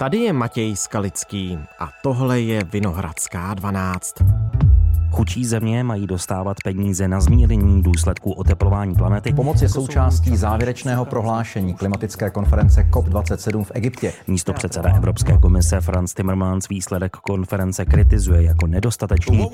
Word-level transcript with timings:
Tady 0.00 0.18
je 0.18 0.32
Matěj 0.32 0.76
Skalický 0.76 1.58
a 1.78 1.88
tohle 2.02 2.40
je 2.40 2.64
Vinohradská 2.64 3.54
12. 3.54 4.14
Chudší 5.10 5.44
země 5.44 5.84
mají 5.84 6.06
dostávat 6.06 6.56
peníze 6.64 7.08
na 7.08 7.20
zmírnění 7.20 7.82
důsledků 7.82 8.32
oteplování 8.32 8.94
planety. 8.94 9.32
Pomoc 9.32 9.62
je 9.62 9.68
součástí 9.68 10.36
závěrečného 10.36 11.04
prohlášení 11.04 11.74
klimatické 11.74 12.30
konference 12.30 12.86
COP27 12.90 13.64
v 13.64 13.72
Egyptě. 13.74 14.12
Místo 14.26 14.52
předseda 14.52 14.96
Evropské 14.96 15.38
komise 15.38 15.80
Franz 15.80 16.14
Timmermans 16.14 16.68
výsledek 16.68 17.16
konference 17.16 17.84
kritizuje 17.84 18.42
jako 18.42 18.66
nedostatečný. 18.66 19.48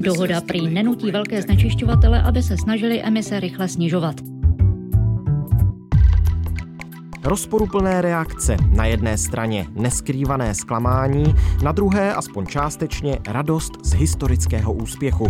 Dohoda 0.00 0.40
prý 0.40 0.74
nenutí 0.74 1.10
velké 1.10 1.42
znečišťovatele, 1.42 2.22
aby 2.22 2.42
se 2.42 2.56
snažili 2.56 3.02
emise 3.02 3.40
rychle 3.40 3.68
snižovat. 3.68 4.37
Rozporuplné 7.28 8.02
reakce, 8.02 8.56
na 8.68 8.84
jedné 8.84 9.18
straně 9.18 9.66
neskrývané 9.74 10.54
zklamání, 10.54 11.34
na 11.62 11.72
druhé 11.72 12.14
aspoň 12.14 12.46
částečně 12.46 13.18
radost 13.28 13.72
z 13.82 13.92
historického 13.92 14.72
úspěchu. 14.72 15.28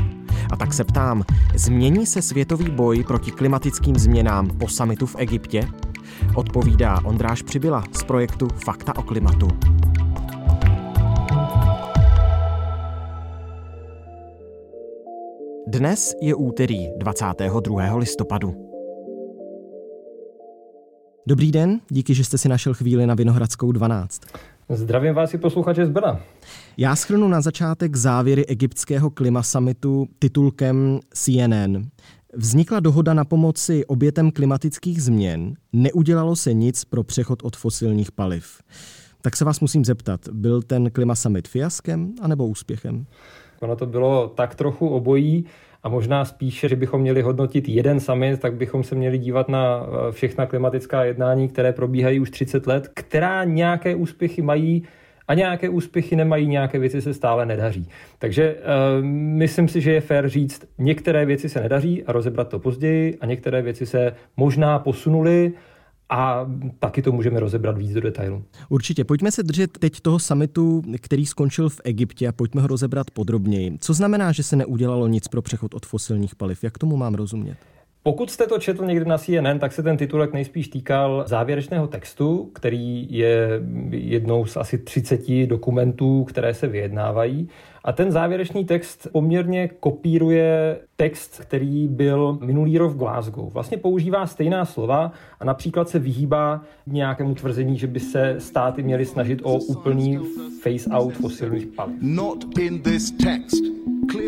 A 0.53 0.57
tak 0.57 0.75
se 0.75 0.85
ptám, 0.85 1.23
změní 1.55 2.07
se 2.07 2.23
světový 2.23 2.71
boj 2.71 3.05
proti 3.05 3.31
klimatickým 3.31 3.97
změnám 3.97 4.49
po 4.49 4.69
samitu 4.69 5.07
v 5.07 5.17
Egyptě? 5.19 5.69
Odpovídá 6.35 7.01
Ondráš 7.05 7.43
Přibyla 7.43 7.85
z 7.93 8.05
projektu 8.05 8.49
Fakta 8.65 8.97
o 8.97 9.03
klimatu. 9.03 9.49
Dnes 15.67 16.15
je 16.23 16.35
úterý 16.35 16.89
22. 16.99 17.97
listopadu. 17.97 18.68
Dobrý 21.29 21.53
den, 21.53 21.81
díky, 21.89 22.15
že 22.15 22.25
jste 22.25 22.39
si 22.39 22.49
našel 22.49 22.75
chvíli 22.75 23.07
na 23.07 23.15
Vinohradskou 23.15 23.73
12. 23.73 24.23
Zdravím 24.69 25.15
vás 25.15 25.35
i 25.35 25.39
posluchače 25.39 25.87
z 25.87 25.91
Brna. 25.91 26.21
Já 26.77 26.97
schrnu 26.97 27.29
na 27.29 27.41
začátek 27.41 27.97
závěry 27.97 28.47
egyptského 28.47 29.11
klima 29.11 29.43
summitu 29.43 30.09
titulkem 30.19 31.01
CNN. 31.15 31.87
Vznikla 32.35 32.81
dohoda 32.81 33.15
na 33.15 33.25
pomoci 33.25 33.87
obětem 33.87 34.31
klimatických 34.31 35.03
změn, 35.03 35.55
neudělalo 35.73 36.37
se 36.37 36.55
nic 36.55 36.85
pro 36.85 37.03
přechod 37.03 37.43
od 37.43 37.57
fosilních 37.57 38.13
paliv. 38.13 38.63
Tak 39.23 39.37
se 39.37 39.45
vás 39.45 39.61
musím 39.61 39.85
zeptat, 39.85 40.21
byl 40.33 40.63
ten 40.63 40.91
klima 40.91 41.15
summit 41.15 41.49
fiaskem 41.49 42.13
anebo 42.23 42.47
úspěchem? 42.47 43.07
Ono 43.61 43.77
to 43.77 43.87
bylo 43.87 44.29
tak 44.29 44.55
trochu 44.55 44.89
obojí. 44.89 45.45
A 45.89 45.91
možná 45.91 46.25
spíše, 46.25 46.69
že 46.69 46.77
bychom 46.77 47.01
měli 47.01 47.23
hodnotit 47.23 47.69
jeden 47.69 48.01
summit, 48.01 48.41
tak 48.41 48.55
bychom 48.55 48.85
se 48.85 48.95
měli 48.95 49.19
dívat 49.19 49.49
na 49.49 49.83
eh, 49.83 50.13
všechna 50.13 50.47
klimatická 50.47 51.05
jednání, 51.05 51.49
které 51.49 51.73
probíhají 51.73 52.21
už 52.21 52.31
30 52.31 52.67
let, 52.67 52.89
která 52.95 53.45
nějaké 53.45 53.95
úspěchy 53.95 54.43
mají 54.43 54.83
a 55.29 55.35
nějaké 55.35 55.69
úspěchy 55.69 56.17
nemají, 56.17 56.47
nějaké 56.47 56.79
věci 56.79 57.03
se 57.03 57.15
stále 57.15 57.47
nedaří. 57.47 57.89
Takže 58.19 58.55
uh, 58.55 59.05
myslím 59.05 59.69
si, 59.69 59.81
že 59.81 59.93
je 59.93 60.01
fér 60.01 60.29
říct, 60.29 60.65
některé 60.79 61.27
věci 61.27 61.49
se 61.49 61.61
nedaří 61.61 62.05
a 62.05 62.13
rozebrat 62.13 62.49
to 62.49 62.59
později 62.59 63.19
a 63.21 63.27
některé 63.27 63.63
věci 63.63 63.87
se 63.87 64.13
možná 64.37 64.79
posunuly 64.79 65.53
a 66.11 66.47
taky 66.79 67.03
to 67.03 67.13
můžeme 67.13 67.41
rozebrat 67.41 67.79
víc 67.79 67.93
do 67.93 68.01
detailu. 68.01 68.45
Určitě. 68.69 69.05
Pojďme 69.05 69.33
se 69.33 69.43
držet 69.43 69.79
teď 69.79 70.01
toho 70.01 70.19
samitu, 70.19 70.83
který 71.01 71.27
skončil 71.27 71.69
v 71.69 71.81
Egyptě 71.85 72.29
a 72.29 72.33
pojďme 72.33 72.63
ho 72.63 72.67
rozebrat 72.67 73.11
podrobněji. 73.11 73.79
Co 73.81 73.95
znamená, 73.95 74.33
že 74.33 74.43
se 74.43 74.57
neudělalo 74.57 75.07
nic 75.07 75.29
pro 75.29 75.43
přechod 75.43 75.75
od 75.75 75.87
fosilních 75.87 76.35
paliv? 76.35 76.65
Jak 76.65 76.79
tomu 76.79 76.97
mám 76.97 77.15
rozumět? 77.15 77.57
Pokud 78.03 78.31
jste 78.31 78.47
to 78.47 78.59
četl 78.59 78.85
někdy 78.85 79.05
na 79.05 79.19
CNN, 79.19 79.59
tak 79.61 79.73
se 79.73 79.83
ten 79.83 79.97
titulek 79.97 80.33
nejspíš 80.33 80.69
týkal 80.69 81.25
závěrečného 81.27 81.87
textu, 81.87 82.51
který 82.55 83.07
je 83.11 83.61
jednou 83.91 84.47
z 84.47 84.57
asi 84.57 84.79
30 84.79 85.47
dokumentů, 85.47 86.25
které 86.25 86.55
se 86.55 86.67
vyjednávají. 86.67 87.49
A 87.85 87.93
ten 87.93 88.13
závěrečný 88.13 88.65
text 88.65 89.09
poměrně 89.13 89.69
kopíruje 89.69 90.79
text, 90.97 91.41
který 91.41 91.89
byl 91.89 92.39
minulý 92.43 92.79
rok 92.79 92.93
v 92.93 92.97
Glasgow. 92.97 93.53
Vlastně 93.53 93.77
používá 93.77 94.27
stejná 94.27 94.65
slova 94.65 95.13
a 95.41 95.45
například 95.45 95.89
se 95.89 95.99
vyhýbá 95.99 96.63
nějakému 96.87 97.35
tvrzení, 97.35 97.79
že 97.79 97.87
by 97.87 98.01
se 98.01 98.35
státy 98.39 98.83
měly 98.83 99.07
snažit 99.07 99.41
o 99.43 99.55
úplný 99.59 100.19
face 100.63 100.91
out 100.91 101.15
fosilních 101.15 101.67
paliv. 101.67 101.97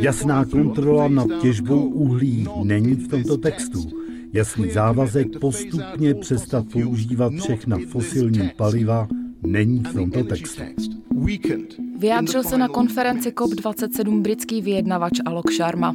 Jasná 0.00 0.44
kontrola 0.44 1.08
nad 1.08 1.26
těžbou 1.42 1.88
uhlí 1.88 2.46
není 2.64 2.94
v 2.94 3.08
tomto 3.08 3.36
textu. 3.36 3.78
Jasný 4.32 4.70
závazek 4.70 5.38
postupně 5.38 6.14
přestat 6.14 6.64
používat 6.72 7.32
všechna 7.32 7.78
fosilní 7.88 8.50
paliva 8.56 9.08
není 9.42 9.82
v 9.82 9.92
tomto 9.92 10.24
textu. 10.24 10.62
Vyjádřil 11.98 12.42
se 12.42 12.58
na 12.58 12.68
konferenci 12.68 13.30
COP27 13.30 14.22
britský 14.22 14.62
vyjednavač 14.62 15.12
Alok 15.26 15.52
Sharma. 15.52 15.94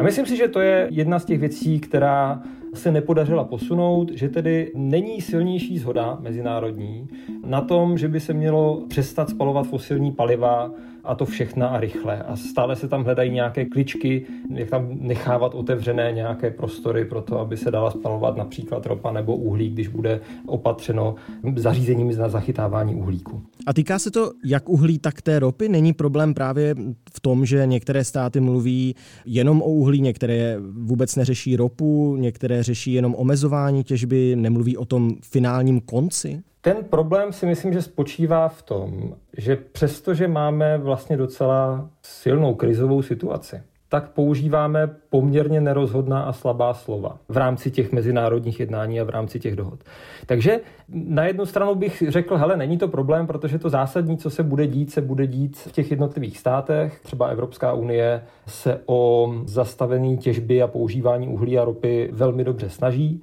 A 0.00 0.02
myslím 0.02 0.26
si, 0.26 0.36
že 0.36 0.48
to 0.48 0.60
je 0.60 0.88
jedna 0.90 1.18
z 1.18 1.24
těch 1.24 1.40
věcí, 1.40 1.80
která 1.80 2.42
se 2.74 2.92
nepodařila 2.92 3.44
posunout, 3.44 4.10
že 4.14 4.28
tedy 4.28 4.72
není 4.74 5.20
silnější 5.20 5.78
zhoda 5.78 6.18
mezinárodní 6.20 7.08
na 7.46 7.60
tom, 7.60 7.98
že 7.98 8.08
by 8.08 8.20
se 8.20 8.32
mělo 8.32 8.82
přestat 8.88 9.30
spalovat 9.30 9.66
fosilní 9.66 10.12
paliva 10.12 10.70
a 11.04 11.14
to 11.14 11.26
všechna 11.26 11.68
a 11.68 11.80
rychle. 11.80 12.22
A 12.22 12.36
stále 12.36 12.76
se 12.76 12.88
tam 12.88 13.04
hledají 13.04 13.30
nějaké 13.30 13.64
kličky, 13.64 14.26
jak 14.54 14.70
tam 14.70 14.88
nechávat 15.00 15.54
otevřené 15.54 16.12
nějaké 16.12 16.50
prostory 16.50 17.04
pro 17.04 17.22
to, 17.22 17.38
aby 17.38 17.56
se 17.56 17.70
dala 17.70 17.90
spalovat 17.90 18.36
například 18.36 18.86
ropa 18.86 19.12
nebo 19.12 19.36
uhlí, 19.36 19.70
když 19.70 19.88
bude 19.88 20.20
opatřeno 20.46 21.14
zařízením 21.56 22.18
na 22.18 22.28
zachytávání 22.28 22.94
uhlíku. 22.94 23.42
A 23.66 23.72
týká 23.72 23.98
se 23.98 24.10
to 24.10 24.30
jak 24.44 24.68
uhlí, 24.68 24.98
tak 24.98 25.22
té 25.22 25.38
ropy? 25.38 25.68
Není 25.68 25.92
problém 25.92 26.34
právě 26.34 26.74
v 27.12 27.20
tom, 27.20 27.46
že 27.46 27.66
některé 27.66 28.04
státy 28.04 28.40
mluví 28.40 28.94
jenom 29.24 29.62
o 29.62 29.66
uhlí, 29.66 30.00
některé 30.00 30.56
vůbec 30.72 31.16
neřeší 31.16 31.56
ropu, 31.56 32.16
některé 32.16 32.62
řeší 32.62 32.92
jenom 32.92 33.14
omezování 33.14 33.84
těžby, 33.84 34.36
nemluví 34.36 34.76
o 34.76 34.84
tom 34.84 35.10
finálním 35.22 35.80
konci? 35.80 36.42
Ten 36.60 36.84
problém 36.84 37.32
si 37.32 37.46
myslím, 37.46 37.72
že 37.72 37.82
spočívá 37.82 38.48
v 38.48 38.62
tom, 38.62 39.14
že 39.36 39.56
přestože 39.56 40.28
máme 40.28 40.78
vlastně 40.78 41.16
docela 41.16 41.90
silnou 42.02 42.54
krizovou 42.54 43.02
situaci, 43.02 43.62
tak 43.88 44.10
používáme 44.10 44.90
poměrně 45.10 45.60
nerozhodná 45.60 46.22
a 46.22 46.32
slabá 46.32 46.74
slova 46.74 47.18
v 47.28 47.36
rámci 47.36 47.70
těch 47.70 47.92
mezinárodních 47.92 48.60
jednání 48.60 49.00
a 49.00 49.04
v 49.04 49.08
rámci 49.08 49.40
těch 49.40 49.56
dohod. 49.56 49.80
Takže 50.26 50.60
na 50.88 51.24
jednu 51.24 51.46
stranu 51.46 51.74
bych 51.74 52.02
řekl, 52.08 52.36
hele, 52.36 52.56
není 52.56 52.78
to 52.78 52.88
problém, 52.88 53.26
protože 53.26 53.58
to 53.58 53.70
zásadní, 53.70 54.18
co 54.18 54.30
se 54.30 54.42
bude 54.42 54.66
dít, 54.66 54.90
se 54.90 55.00
bude 55.00 55.26
dít 55.26 55.56
v 55.56 55.72
těch 55.72 55.90
jednotlivých 55.90 56.38
státech. 56.38 57.00
Třeba 57.02 57.26
Evropská 57.26 57.72
unie 57.72 58.22
se 58.46 58.80
o 58.86 59.32
zastavení 59.44 60.18
těžby 60.18 60.62
a 60.62 60.66
používání 60.66 61.28
uhlí 61.28 61.58
a 61.58 61.64
ropy 61.64 62.10
velmi 62.12 62.44
dobře 62.44 62.70
snaží. 62.70 63.22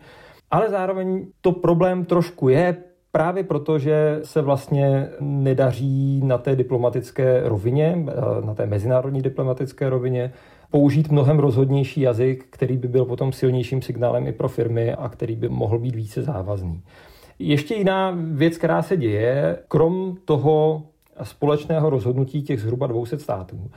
Ale 0.51 0.69
zároveň 0.69 1.27
to 1.41 1.51
problém 1.51 2.05
trošku 2.05 2.49
je, 2.49 2.77
právě 3.17 3.43
proto, 3.43 3.79
že 3.79 4.19
se 4.23 4.41
vlastně 4.41 5.09
nedaří 5.19 6.21
na 6.23 6.37
té 6.37 6.55
diplomatické 6.55 7.41
rovině, 7.45 8.05
eh, 8.07 8.45
na 8.45 8.53
té 8.53 8.65
mezinárodní 8.65 9.21
diplomatické 9.21 9.89
rovině, 9.89 10.33
použít 10.71 11.11
mnohem 11.11 11.39
rozhodnější 11.39 12.01
jazyk, 12.01 12.45
který 12.49 12.77
by 12.77 12.87
byl 12.87 13.05
potom 13.05 13.31
silnějším 13.33 13.81
signálem 13.81 14.27
i 14.27 14.31
pro 14.31 14.49
firmy 14.49 14.93
a 14.93 15.09
který 15.09 15.35
by 15.35 15.49
mohl 15.49 15.79
být 15.79 15.95
více 15.95 16.23
závazný. 16.23 16.81
Ještě 17.39 17.75
jiná 17.75 18.17
věc, 18.17 18.57
která 18.57 18.81
se 18.81 18.97
děje, 18.97 19.57
krom 19.67 20.17
toho 20.25 20.83
společného 21.23 21.89
rozhodnutí 21.89 22.41
těch 22.41 22.61
zhruba 22.61 22.87
200 22.87 23.19
států, 23.19 23.71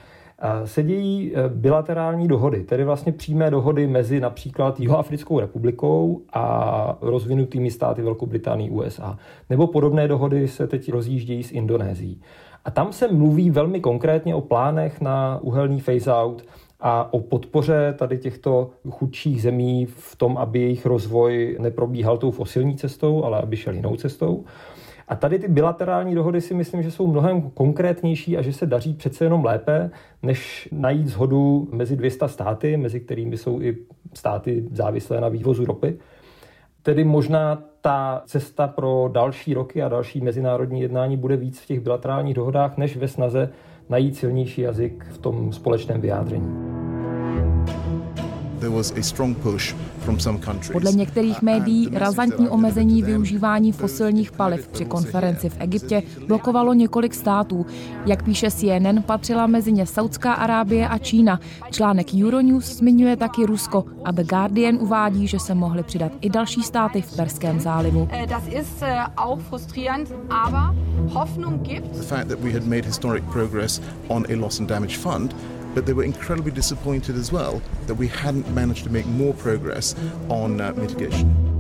se 0.65 0.83
dějí 0.83 1.33
e, 1.35 1.49
bilaterální 1.49 2.29
dohody, 2.29 2.65
tedy 2.65 2.85
vlastně 2.85 3.13
přímé 3.13 3.51
dohody 3.51 3.87
mezi 3.87 4.21
například 4.21 4.81
Jihoafrickou 4.81 5.41
republikou 5.41 6.21
a 6.33 6.99
rozvinutými 7.01 7.71
státy 7.71 8.03
Velkou 8.03 8.27
Británií 8.27 8.71
USA. 8.71 9.19
Nebo 9.51 9.67
podobné 9.67 10.09
dohody 10.09 10.49
se 10.49 10.67
teď 10.67 10.93
rozjíždějí 10.93 11.43
s 11.43 11.53
Indonésií. 11.53 12.21
A 12.65 12.71
tam 12.71 12.93
se 12.93 13.13
mluví 13.13 13.51
velmi 13.51 13.81
konkrétně 13.81 14.35
o 14.35 14.41
plánech 14.41 15.01
na 15.01 15.39
uhelný 15.43 15.81
phase-out 15.81 16.45
a 16.81 17.13
o 17.13 17.21
podpoře 17.21 17.95
tady 17.99 18.19
těchto 18.19 18.71
chudších 18.91 19.43
zemí 19.43 19.87
v 19.87 20.17
tom, 20.17 20.39
aby 20.39 20.61
jejich 20.61 20.87
rozvoj 20.87 21.57
neprobíhal 21.61 22.19
tou 22.19 22.31
fosilní 22.31 22.77
cestou, 22.77 23.25
ale 23.25 23.43
aby 23.43 23.57
šel 23.57 23.75
jinou 23.75 23.97
cestou. 23.97 24.45
A 25.11 25.17
tady 25.17 25.39
ty 25.39 25.49
bilaterální 25.49 26.15
dohody 26.15 26.41
si 26.41 26.55
myslím, 26.55 26.83
že 26.83 26.91
jsou 26.91 27.07
mnohem 27.07 27.51
konkrétnější 27.51 28.37
a 28.37 28.43
že 28.43 28.53
se 28.53 28.67
daří 28.67 28.95
přece 28.95 29.25
jenom 29.25 29.45
lépe, 29.45 29.91
než 30.23 30.69
najít 30.73 31.09
zhodu 31.09 31.69
mezi 31.73 31.97
200 31.97 32.29
státy, 32.29 32.77
mezi 32.77 33.01
kterými 33.01 33.37
jsou 33.37 33.61
i 33.61 33.77
státy 34.15 34.65
závislé 34.73 35.21
na 35.21 35.29
vývozu 35.29 35.65
ropy. 35.65 35.99
Tedy 36.83 37.05
možná 37.05 37.63
ta 37.81 38.23
cesta 38.27 38.67
pro 38.67 39.11
další 39.13 39.55
roky 39.55 39.83
a 39.83 39.89
další 39.89 40.21
mezinárodní 40.21 40.81
jednání 40.81 41.17
bude 41.17 41.37
víc 41.37 41.61
v 41.61 41.67
těch 41.67 41.81
bilaterálních 41.81 42.35
dohodách, 42.35 42.77
než 42.77 42.97
ve 42.97 43.09
snaze 43.09 43.51
najít 43.89 44.17
silnější 44.17 44.61
jazyk 44.61 45.07
v 45.11 45.19
tom 45.19 45.53
společném 45.53 46.01
vyjádření. 46.01 46.90
Podle 50.73 50.93
některých 50.93 51.43
médií 51.43 51.89
razantní 51.93 52.49
omezení 52.49 53.03
využívání 53.03 53.73
fosilních 53.73 54.33
paliv 54.33 54.69
při 54.69 54.85
konferenci 54.85 55.49
v 55.49 55.57
Egyptě 55.59 56.03
blokovalo 56.27 56.75
několik 56.75 57.15
států. 57.15 57.67
Jak 58.07 58.23
píše 58.23 58.51
CNN, 58.51 59.03
patřila 59.07 59.47
mezi 59.47 59.73
ně 59.73 59.87
Saudská 59.87 60.33
Arábie 60.33 60.89
a 60.89 60.99
Čína. 60.99 61.41
Článek 61.71 62.07
Euronews 62.25 62.65
zmiňuje 62.65 63.17
taky 63.17 63.47
Rusko 63.47 63.85
a 64.05 64.11
The 64.11 64.25
Guardian 64.25 64.79
uvádí, 64.81 65.27
že 65.27 65.39
se 65.39 65.55
mohly 65.55 65.83
přidat 65.83 66.13
i 66.21 66.31
další 66.31 66.63
státy 66.63 67.03
v 67.03 67.17
Perském 67.17 67.61
zálivu. 67.61 68.09
Äh, 68.13 68.27
das 68.27 68.43
ist 68.49 68.83
äh, 68.83 69.07
auch 69.17 69.41
frustrierend, 69.41 70.13
aber 70.31 70.75
Hoffnung 71.13 71.63
gibt. 71.63 71.97
The 71.97 72.03
fact 72.03 72.29
that 72.29 72.39
we 72.41 72.53
had 72.53 72.65
made 72.65 72.85
historic 72.85 73.25
progress 73.33 73.81
on 74.09 74.25
a 74.29 74.37
loss 74.37 74.61
and 74.61 74.69
damage 74.69 74.97
fund 74.97 75.35
but 75.75 75.85
they 75.85 75.95
were 75.95 76.07
incredibly 76.07 76.53
disappointed 76.53 77.17
as 77.17 77.33
well 77.33 77.61
that 77.87 77.99
we 77.99 78.07
hadn't 78.07 78.49
managed 78.55 78.85
to 78.85 78.91
make 78.91 79.07
more 79.07 79.33
progress 79.33 79.97
on 80.29 80.61
uh, 80.61 80.73
mitigation. 80.77 81.51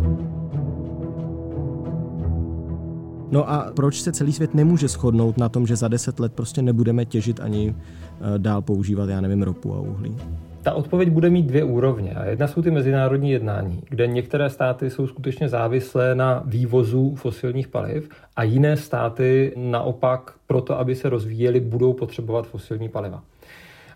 No 3.30 3.50
a 3.50 3.72
proč 3.74 4.00
se 4.00 4.12
celý 4.12 4.32
svět 4.32 4.54
nemůže 4.54 4.88
shodnout 4.88 5.38
na 5.38 5.48
tom, 5.48 5.66
že 5.66 5.76
za 5.76 5.88
deset 5.88 6.20
let 6.20 6.32
prostě 6.32 6.62
nebudeme 6.62 7.04
těžit 7.04 7.40
ani 7.40 7.70
uh, 7.70 8.38
dál 8.38 8.62
používat, 8.62 9.08
já 9.08 9.20
nevím, 9.20 9.42
ropu 9.42 9.74
a 9.74 9.80
uhlí? 9.80 10.16
Ta 10.62 10.72
odpověď 10.72 11.10
bude 11.10 11.30
mít 11.30 11.46
dvě 11.46 11.64
úrovně. 11.64 12.14
A 12.14 12.24
jedna 12.24 12.46
jsou 12.46 12.62
ty 12.62 12.70
mezinárodní 12.70 13.30
jednání, 13.30 13.82
kde 13.88 14.06
některé 14.06 14.50
státy 14.50 14.90
jsou 14.90 15.06
skutečně 15.06 15.48
závislé 15.48 16.14
na 16.14 16.42
vývozu 16.46 17.14
fosilních 17.14 17.68
paliv 17.68 18.08
a 18.36 18.42
jiné 18.42 18.76
státy 18.76 19.52
naopak 19.56 20.34
proto, 20.46 20.78
aby 20.78 20.94
se 20.96 21.08
rozvíjely, 21.08 21.60
budou 21.60 21.92
potřebovat 21.92 22.46
fosilní 22.46 22.88
paliva. 22.88 23.22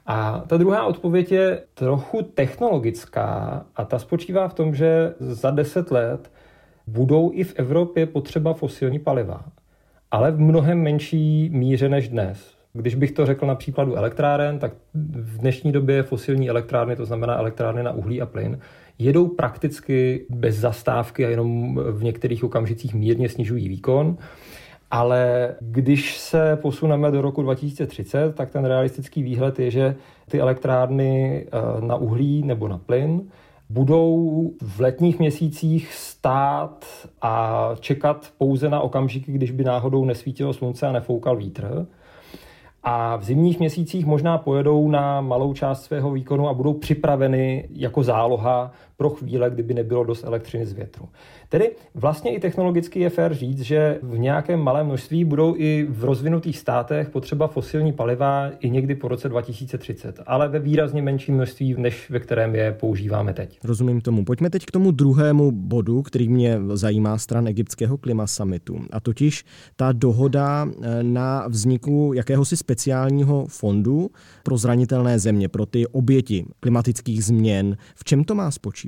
A 0.07 0.45
ta 0.47 0.57
druhá 0.57 0.85
odpověď 0.85 1.33
je 1.33 1.63
trochu 1.75 2.23
technologická 2.23 3.67
a 3.77 3.85
ta 3.85 3.99
spočívá 3.99 4.49
v 4.49 4.55
tom, 4.55 4.75
že 4.75 5.15
za 5.19 5.51
deset 5.51 5.91
let 5.91 6.31
budou 6.87 7.31
i 7.35 7.45
v 7.45 7.55
Evropě 7.57 8.07
potřeba 8.07 8.55
fosilní 8.55 8.99
paliva, 8.99 9.45
ale 10.11 10.31
v 10.31 10.41
mnohem 10.41 10.83
menší 10.83 11.51
míře 11.53 11.89
než 11.89 12.09
dnes. 12.09 12.55
Když 12.73 12.95
bych 12.95 13.13
to 13.13 13.27
řekl 13.27 13.47
na 13.47 13.55
příkladu 13.55 13.97
elektráren, 13.97 14.59
tak 14.59 14.73
v 15.15 15.39
dnešní 15.39 15.73
době 15.73 16.03
fosilní 16.03 16.51
elektrárny, 16.51 16.97
to 16.97 17.05
znamená 17.05 17.37
elektrárny 17.37 17.83
na 17.83 17.93
uhlí 17.93 18.23
a 18.23 18.27
plyn, 18.27 18.59
jedou 18.99 19.29
prakticky 19.29 20.27
bez 20.31 20.57
zastávky 20.57 21.27
a 21.27 21.29
jenom 21.29 21.81
v 21.93 22.05
některých 22.05 22.45
okamžicích 22.45 22.95
mírně 22.95 23.29
snižují 23.29 23.69
výkon. 23.69 24.17
Ale 24.95 25.55
když 25.61 26.19
se 26.19 26.57
posuneme 26.57 27.11
do 27.11 27.23
roku 27.23 27.43
2030, 27.43 28.35
tak 28.35 28.51
ten 28.51 28.65
realistický 28.65 29.23
výhled 29.23 29.59
je, 29.59 29.71
že 29.71 29.97
ty 30.31 30.41
elektrárny 30.41 31.47
eh, 31.47 31.81
na 31.81 31.97
uhlí 31.97 32.43
nebo 32.43 32.69
na 32.69 32.79
plyn 32.79 33.23
budou 33.71 34.51
v 34.63 34.81
letních 34.81 35.19
měsících 35.19 35.95
stát 35.95 36.85
a 37.23 37.71
čekat 37.81 38.31
pouze 38.39 38.69
na 38.69 38.81
okamžiky, 38.81 39.33
když 39.33 39.51
by 39.51 39.65
náhodou 39.65 40.05
nesvítilo 40.05 40.53
slunce 40.53 40.87
a 40.87 40.93
nefoukal 40.93 41.37
vítr. 41.37 41.87
A 42.83 43.17
v 43.17 43.25
zimních 43.25 43.59
měsících 43.59 44.07
možná 44.07 44.39
pojedou 44.39 44.89
na 44.89 45.21
malou 45.21 45.55
část 45.55 45.83
svého 45.83 46.11
výkonu 46.11 46.49
a 46.49 46.55
budou 46.55 46.75
připraveny 46.75 47.69
jako 47.71 48.03
záloha 48.03 48.73
pro 48.97 49.11
chvíle, 49.11 49.51
kdyby 49.51 49.75
nebylo 49.75 50.05
dost 50.05 50.25
elektřiny 50.25 50.67
z 50.67 50.73
větru. 50.73 51.09
Tedy 51.49 51.71
vlastně 51.95 52.35
i 52.35 52.41
technologicky 52.41 53.01
je 53.01 53.11
fér 53.11 53.35
říct, 53.35 53.61
že 53.61 53.99
v 54.03 54.19
nějakém 54.19 54.61
malém 54.61 54.87
množství 54.87 55.25
budou 55.25 55.55
i 55.57 55.87
v 55.91 56.05
rozvinutých 56.05 56.59
státech 56.59 57.11
potřeba 57.11 57.47
fosilní 57.47 57.93
paliva 57.93 58.51
i 58.61 58.71
někdy 58.71 58.95
po 58.95 59.09
roce 59.09 59.29
2030, 59.29 60.21
ale 60.27 60.49
ve 60.49 60.59
výrazně 60.59 61.03
menším 61.03 61.35
množství, 61.35 61.75
než 61.79 62.11
ve 62.11 62.21
kterém 62.21 62.55
je 62.55 62.73
používáme 62.73 63.35
teď. 63.35 63.59
Rozumím 63.65 64.01
tomu. 64.01 64.25
Pojďme 64.25 64.51
teď 64.51 64.67
k 64.67 64.71
tomu 64.71 64.91
druhému 64.91 65.53
bodu, 65.53 66.03
který 66.03 66.29
mě 66.29 66.61
zajímá 66.73 67.19
stran 67.19 67.47
egyptského 67.47 67.99
klima 67.99 68.27
summitu, 68.27 68.81
a 68.91 69.01
totiž 69.01 69.45
ta 69.77 69.93
dohoda 69.93 70.67
eh, 70.67 71.03
na 71.03 71.49
vzniku 71.49 72.13
jakéhosi 72.15 72.57
speciálního 72.57 73.47
fondu 73.49 74.11
pro 74.43 74.57
zranitelné 74.57 75.19
země, 75.19 75.49
pro 75.49 75.67
ty 75.67 75.87
oběti 75.87 76.45
klimatických 76.61 77.25
změn. 77.25 77.77
V 77.95 78.05
čem 78.05 78.25
to 78.25 78.35
má 78.35 78.51
spočívat? 78.51 78.84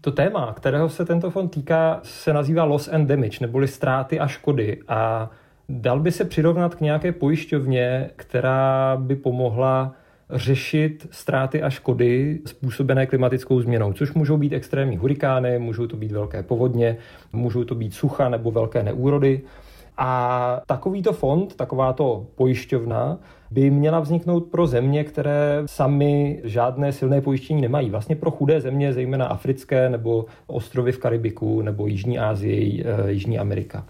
To 0.00 0.12
téma, 0.12 0.52
kterého 0.52 0.88
se 0.88 1.04
tento 1.04 1.30
fond 1.30 1.48
týká, 1.48 2.00
se 2.02 2.32
nazývá 2.32 2.64
loss 2.64 2.88
and 2.88 3.06
damage, 3.06 3.38
neboli 3.40 3.68
ztráty 3.68 4.20
a 4.20 4.26
škody. 4.26 4.80
A 4.88 5.30
dal 5.68 6.00
by 6.00 6.12
se 6.12 6.24
přirovnat 6.24 6.74
k 6.74 6.80
nějaké 6.80 7.12
pojišťovně, 7.12 8.10
která 8.16 8.96
by 9.00 9.16
pomohla 9.16 9.94
řešit 10.30 11.08
ztráty 11.10 11.62
a 11.62 11.70
škody 11.70 12.40
způsobené 12.46 13.06
klimatickou 13.06 13.60
změnou, 13.60 13.92
což 13.92 14.14
můžou 14.14 14.36
být 14.36 14.52
extrémní 14.52 14.96
hurikány, 14.96 15.58
můžou 15.58 15.86
to 15.86 15.96
být 15.96 16.12
velké 16.12 16.42
povodně, 16.42 16.96
můžou 17.32 17.64
to 17.64 17.74
být 17.74 17.94
sucha 17.94 18.28
nebo 18.28 18.50
velké 18.50 18.82
neúrody. 18.82 19.40
A 20.00 20.60
takovýto 20.66 21.12
fond, 21.12 21.56
takováto 21.56 22.26
pojišťovna 22.34 23.18
by 23.50 23.70
měla 23.70 24.00
vzniknout 24.00 24.40
pro 24.40 24.66
země, 24.66 25.04
které 25.04 25.62
sami 25.66 26.40
žádné 26.44 26.92
silné 26.92 27.20
pojištění 27.20 27.60
nemají. 27.60 27.90
Vlastně 27.90 28.16
pro 28.16 28.30
chudé 28.30 28.60
země, 28.60 28.92
zejména 28.92 29.26
africké 29.26 29.90
nebo 29.90 30.26
ostrovy 30.46 30.92
v 30.92 30.98
Karibiku 30.98 31.62
nebo 31.62 31.86
Jižní 31.86 32.18
Asii, 32.18 32.84
eh, 32.86 33.10
Jižní 33.10 33.38
Amerika. 33.38 33.86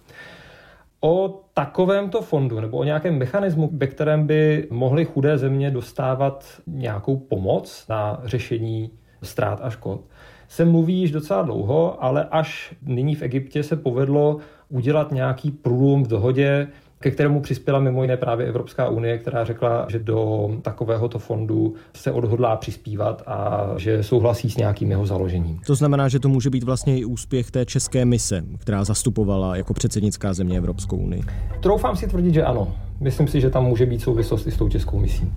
O 1.00 1.40
takovémto 1.55 2.22
fondu 2.22 2.60
nebo 2.60 2.78
o 2.78 2.84
nějakém 2.84 3.19
mechanismu, 3.19 3.70
ve 3.72 3.87
kterém 3.87 4.26
by 4.26 4.69
mohly 4.70 5.05
chudé 5.05 5.38
země 5.38 5.70
dostávat 5.70 6.44
nějakou 6.66 7.16
pomoc 7.16 7.84
na 7.88 8.20
řešení 8.25 8.90
ztrát 9.22 9.60
a 9.62 9.70
škod, 9.70 10.00
se 10.49 10.64
mluví 10.64 11.00
již 11.00 11.10
docela 11.10 11.43
dlouho, 11.43 12.05
ale 12.05 12.28
až 12.31 12.75
nyní 12.82 13.14
v 13.14 13.22
Egyptě 13.22 13.62
se 13.62 13.76
povedlo 13.76 14.38
udělat 14.69 15.12
nějaký 15.12 15.50
průlom 15.50 16.05
v 16.05 16.09
dohodě, 16.09 16.69
ke 17.00 17.11
kterému 17.11 17.41
přispěla 17.41 17.81
mimo 17.81 18.03
jiné 18.03 18.17
právě 18.17 18.47
Evropská 18.47 18.88
unie, 18.88 19.19
která 19.19 19.44
řekla, 19.44 19.87
že 19.88 19.99
do 19.99 20.50
takovéhoto 20.62 21.19
fondu 21.19 21.75
se 21.94 22.12
odhodlá 22.12 22.56
přispívat 22.56 23.23
a 23.26 23.69
že 23.76 24.03
souhlasí 24.03 24.50
s 24.50 24.56
nějakým 24.56 24.91
jeho 24.91 25.06
založením. 25.06 25.61
To 25.67 25.75
znamená, 25.75 26.09
že 26.09 26.20
to 26.20 26.29
může 26.29 26.50
být 26.50 26.65
vlastně 26.65 26.99
i 26.99 27.05
úspěch 27.05 27.50
té 27.50 27.67
české 27.67 28.05
mise, 28.05 28.44
která 28.59 28.85
zastupovala 28.85 29.56
jako 29.56 29.75
předsednická 29.75 30.35
země 30.35 30.59
Evropskou 30.59 30.97
unii. 30.97 31.23
Troufám 31.62 31.97
si 31.97 32.06
tvrdit, 32.06 32.35
že 32.35 32.43
ano. 32.43 32.75
Myslím 33.00 33.29
si, 33.29 33.41
že 33.41 33.50
tam 33.50 33.65
může 33.65 33.87
být 33.87 34.00
souvislost 34.00 34.47
i 34.47 34.50
s 34.50 34.56
tou 34.56 34.69
českou 34.69 34.99
misí. 34.99 35.32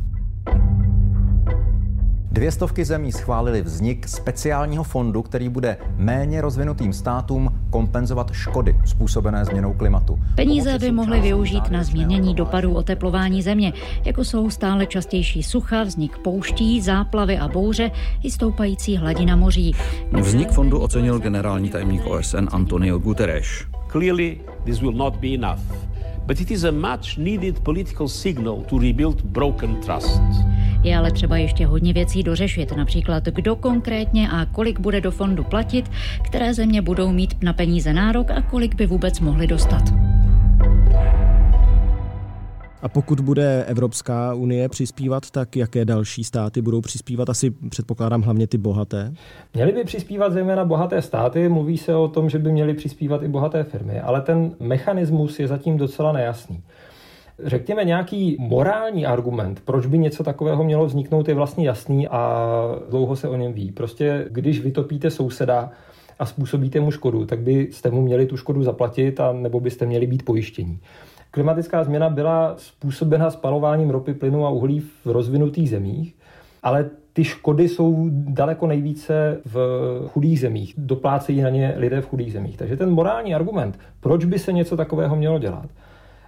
Dvě 2.33 2.51
stovky 2.51 2.85
zemí 2.85 3.11
schválili 3.11 3.61
vznik 3.61 4.07
speciálního 4.07 4.83
fondu, 4.83 5.21
který 5.21 5.49
bude 5.49 5.77
méně 5.97 6.41
rozvinutým 6.41 6.93
státům 6.93 7.59
kompenzovat 7.69 8.31
škody 8.31 8.75
způsobené 8.85 9.45
změnou 9.45 9.73
klimatu. 9.73 10.19
Peníze 10.35 10.79
by 10.79 10.91
mohly 10.91 11.21
využít 11.21 11.71
na 11.71 11.83
změnění 11.83 12.35
dopadů 12.35 12.73
oteplování 12.73 13.41
země, 13.41 13.73
jako 14.05 14.23
jsou 14.23 14.49
stále 14.49 14.85
častější 14.85 15.43
sucha, 15.43 15.83
vznik 15.83 16.17
pouští, 16.17 16.81
záplavy 16.81 17.37
a 17.37 17.47
bouře 17.47 17.91
i 18.23 18.31
stoupající 18.31 18.97
hladina 18.97 19.35
moří. 19.35 19.75
Vznik 20.21 20.51
fondu 20.51 20.79
ocenil 20.79 21.19
generální 21.19 21.69
tajemník 21.69 22.05
OSN 22.05 22.47
Antonio 22.51 22.99
Guterres. 22.99 23.47
Clearly, 23.91 24.41
this 24.63 24.81
will 24.81 24.93
not 24.93 25.17
be 25.17 25.27
enough, 25.27 25.61
but 26.27 26.41
it 26.41 26.51
is 26.51 26.63
a 26.63 26.71
much 26.71 27.17
needed 27.17 27.59
political 27.59 28.07
signal 28.07 28.63
to 28.69 28.77
rebuild 28.77 29.21
broken 29.21 29.75
trust. 29.75 30.21
Je 30.83 30.97
ale 30.97 31.11
třeba 31.11 31.37
ještě 31.37 31.65
hodně 31.65 31.93
věcí 31.93 32.23
dořešit, 32.23 32.77
například 32.77 33.23
kdo 33.23 33.55
konkrétně 33.55 34.29
a 34.31 34.45
kolik 34.45 34.79
bude 34.79 35.01
do 35.01 35.11
fondu 35.11 35.43
platit, 35.43 35.91
které 36.25 36.53
země 36.53 36.81
budou 36.81 37.11
mít 37.11 37.43
na 37.43 37.53
peníze 37.53 37.93
nárok 37.93 38.31
a 38.31 38.41
kolik 38.41 38.75
by 38.75 38.85
vůbec 38.85 39.19
mohly 39.19 39.47
dostat. 39.47 39.83
A 42.81 42.89
pokud 42.89 43.19
bude 43.19 43.63
Evropská 43.63 44.33
unie 44.33 44.69
přispívat, 44.69 45.31
tak 45.31 45.55
jaké 45.55 45.85
další 45.85 46.23
státy 46.23 46.61
budou 46.61 46.81
přispívat? 46.81 47.29
Asi 47.29 47.51
předpokládám 47.69 48.21
hlavně 48.21 48.47
ty 48.47 48.57
bohaté. 48.57 49.13
Měly 49.53 49.71
by 49.71 49.83
přispívat 49.83 50.33
zejména 50.33 50.65
bohaté 50.65 51.01
státy, 51.01 51.49
mluví 51.49 51.77
se 51.77 51.95
o 51.95 52.07
tom, 52.07 52.29
že 52.29 52.39
by 52.39 52.51
měly 52.51 52.73
přispívat 52.73 53.23
i 53.23 53.27
bohaté 53.27 53.63
firmy, 53.63 53.99
ale 53.99 54.21
ten 54.21 54.51
mechanismus 54.59 55.39
je 55.39 55.47
zatím 55.47 55.77
docela 55.77 56.11
nejasný 56.11 56.63
řekněme, 57.43 57.83
nějaký 57.83 58.37
morální 58.39 59.05
argument, 59.05 59.61
proč 59.65 59.85
by 59.85 59.97
něco 59.97 60.23
takového 60.23 60.63
mělo 60.63 60.85
vzniknout, 60.85 61.27
je 61.27 61.35
vlastně 61.35 61.67
jasný 61.67 62.07
a 62.07 62.45
dlouho 62.89 63.15
se 63.15 63.29
o 63.29 63.35
něm 63.35 63.53
ví. 63.53 63.71
Prostě 63.71 64.25
když 64.29 64.61
vytopíte 64.61 65.09
souseda 65.09 65.71
a 66.19 66.25
způsobíte 66.25 66.79
mu 66.79 66.91
škodu, 66.91 67.25
tak 67.25 67.39
byste 67.39 67.91
mu 67.91 68.01
měli 68.01 68.25
tu 68.25 68.37
škodu 68.37 68.63
zaplatit 68.63 69.19
a 69.19 69.33
nebo 69.33 69.59
byste 69.59 69.85
měli 69.85 70.07
být 70.07 70.25
pojištění. 70.25 70.79
Klimatická 71.31 71.83
změna 71.83 72.09
byla 72.09 72.53
způsobena 72.57 73.31
spalováním 73.31 73.89
ropy, 73.89 74.13
plynu 74.13 74.45
a 74.45 74.49
uhlí 74.49 74.79
v 74.79 75.05
rozvinutých 75.05 75.69
zemích, 75.69 76.15
ale 76.63 76.89
ty 77.13 77.23
škody 77.23 77.69
jsou 77.69 78.09
daleko 78.11 78.67
nejvíce 78.67 79.41
v 79.45 79.57
chudých 80.07 80.39
zemích. 80.39 80.73
Doplácejí 80.77 81.41
na 81.41 81.49
ně 81.49 81.73
lidé 81.77 82.01
v 82.01 82.07
chudých 82.07 82.33
zemích. 82.33 82.57
Takže 82.57 82.77
ten 82.77 82.91
morální 82.91 83.35
argument, 83.35 83.79
proč 83.99 84.25
by 84.25 84.39
se 84.39 84.53
něco 84.53 84.77
takového 84.77 85.15
mělo 85.15 85.39
dělat, 85.39 85.69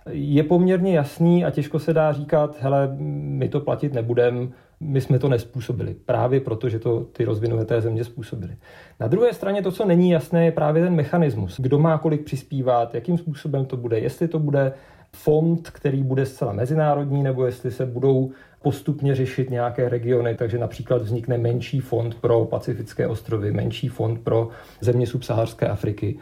je 0.10 0.43
poměrně 0.43 0.95
jasný 0.95 1.45
a 1.45 1.51
těžko 1.51 1.79
se 1.79 1.93
dá 1.93 2.12
říkat, 2.12 2.55
hele, 2.60 2.95
my 2.98 3.50
to 3.50 3.60
platit 3.60 3.93
nebudem, 3.93 4.51
my 4.79 5.01
jsme 5.01 5.19
to 5.19 5.29
nespůsobili. 5.29 5.95
Právě 6.05 6.39
proto, 6.39 6.69
že 6.69 6.79
to 6.79 7.00
ty 7.00 7.25
rozvinuté 7.25 7.81
země 7.81 8.03
způsobily. 8.03 8.55
Na 9.00 9.07
druhé 9.07 9.33
straně 9.33 9.62
to, 9.62 9.72
co 9.72 9.86
není 9.86 10.10
jasné, 10.10 10.45
je 10.45 10.51
právě 10.51 10.83
ten 10.83 10.95
mechanismus. 10.95 11.60
Kdo 11.60 11.79
má 11.79 11.98
kolik 11.98 12.24
přispívat, 12.24 12.95
jakým 12.95 13.17
způsobem 13.17 13.65
to 13.65 13.77
bude, 13.77 14.00
jestli 14.00 14.27
to 14.27 14.39
bude 14.39 14.74
fond, 15.15 15.69
který 15.69 16.03
bude 16.03 16.25
zcela 16.25 16.53
mezinárodní, 16.53 17.24
nebo 17.24 17.45
jestli 17.45 17.72
se 17.72 17.86
budou 17.86 18.31
postupně 18.62 19.15
řešit 19.15 19.50
nějaké 19.50 19.89
regiony, 19.89 20.36
takže 20.36 20.57
například 20.57 21.01
vznikne 21.01 21.38
menší 21.38 21.79
fond 21.79 22.15
pro 22.15 22.45
pacifické 22.45 23.07
ostrovy, 23.07 23.51
menší 23.51 23.88
fond 23.88 24.24
pro 24.24 24.50
země 24.81 25.07
subsaharské 25.07 25.67
Afriky. 25.67 26.19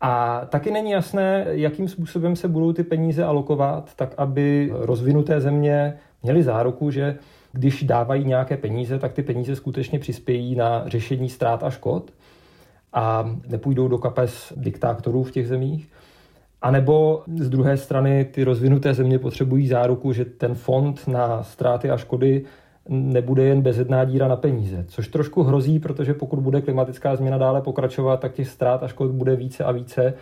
A 0.00 0.42
taky 0.48 0.70
není 0.70 0.90
jasné, 0.90 1.46
jakým 1.48 1.88
způsobem 1.88 2.36
se 2.36 2.48
budou 2.48 2.72
ty 2.72 2.82
peníze 2.82 3.24
alokovat, 3.24 3.94
tak 3.96 4.14
aby 4.16 4.72
rozvinuté 4.72 5.40
země 5.40 5.94
měly 6.22 6.42
záruku, 6.42 6.90
že 6.90 7.18
když 7.52 7.82
dávají 7.82 8.24
nějaké 8.24 8.56
peníze, 8.56 8.98
tak 8.98 9.12
ty 9.12 9.22
peníze 9.22 9.56
skutečně 9.56 9.98
přispějí 9.98 10.54
na 10.54 10.82
řešení 10.86 11.28
ztrát 11.28 11.62
a 11.62 11.70
škod 11.70 12.12
a 12.92 13.36
nepůjdou 13.48 13.88
do 13.88 13.98
kapes 13.98 14.52
diktátorů 14.56 15.22
v 15.22 15.30
těch 15.30 15.48
zemích. 15.48 15.88
A 16.62 16.70
nebo 16.70 17.22
z 17.38 17.48
druhé 17.48 17.76
strany 17.76 18.24
ty 18.24 18.44
rozvinuté 18.44 18.94
země 18.94 19.18
potřebují 19.18 19.68
záruku, 19.68 20.12
že 20.12 20.24
ten 20.24 20.54
fond 20.54 21.08
na 21.08 21.42
ztráty 21.42 21.90
a 21.90 21.96
škody 21.96 22.44
nebude 22.90 23.44
jen 23.44 23.62
bezedná 23.62 24.04
díra 24.04 24.28
na 24.28 24.36
peníze, 24.36 24.84
což 24.88 25.08
trošku 25.08 25.42
hrozí, 25.42 25.78
protože 25.78 26.14
pokud 26.14 26.38
bude 26.38 26.60
klimatická 26.60 27.16
změna 27.16 27.38
dále 27.38 27.60
pokračovat, 27.60 28.20
tak 28.20 28.32
těch 28.32 28.48
ztrát 28.48 28.82
a 28.82 28.88
škod 28.88 29.10
bude 29.10 29.36
více 29.36 29.64
a 29.64 29.72
více 29.72 30.14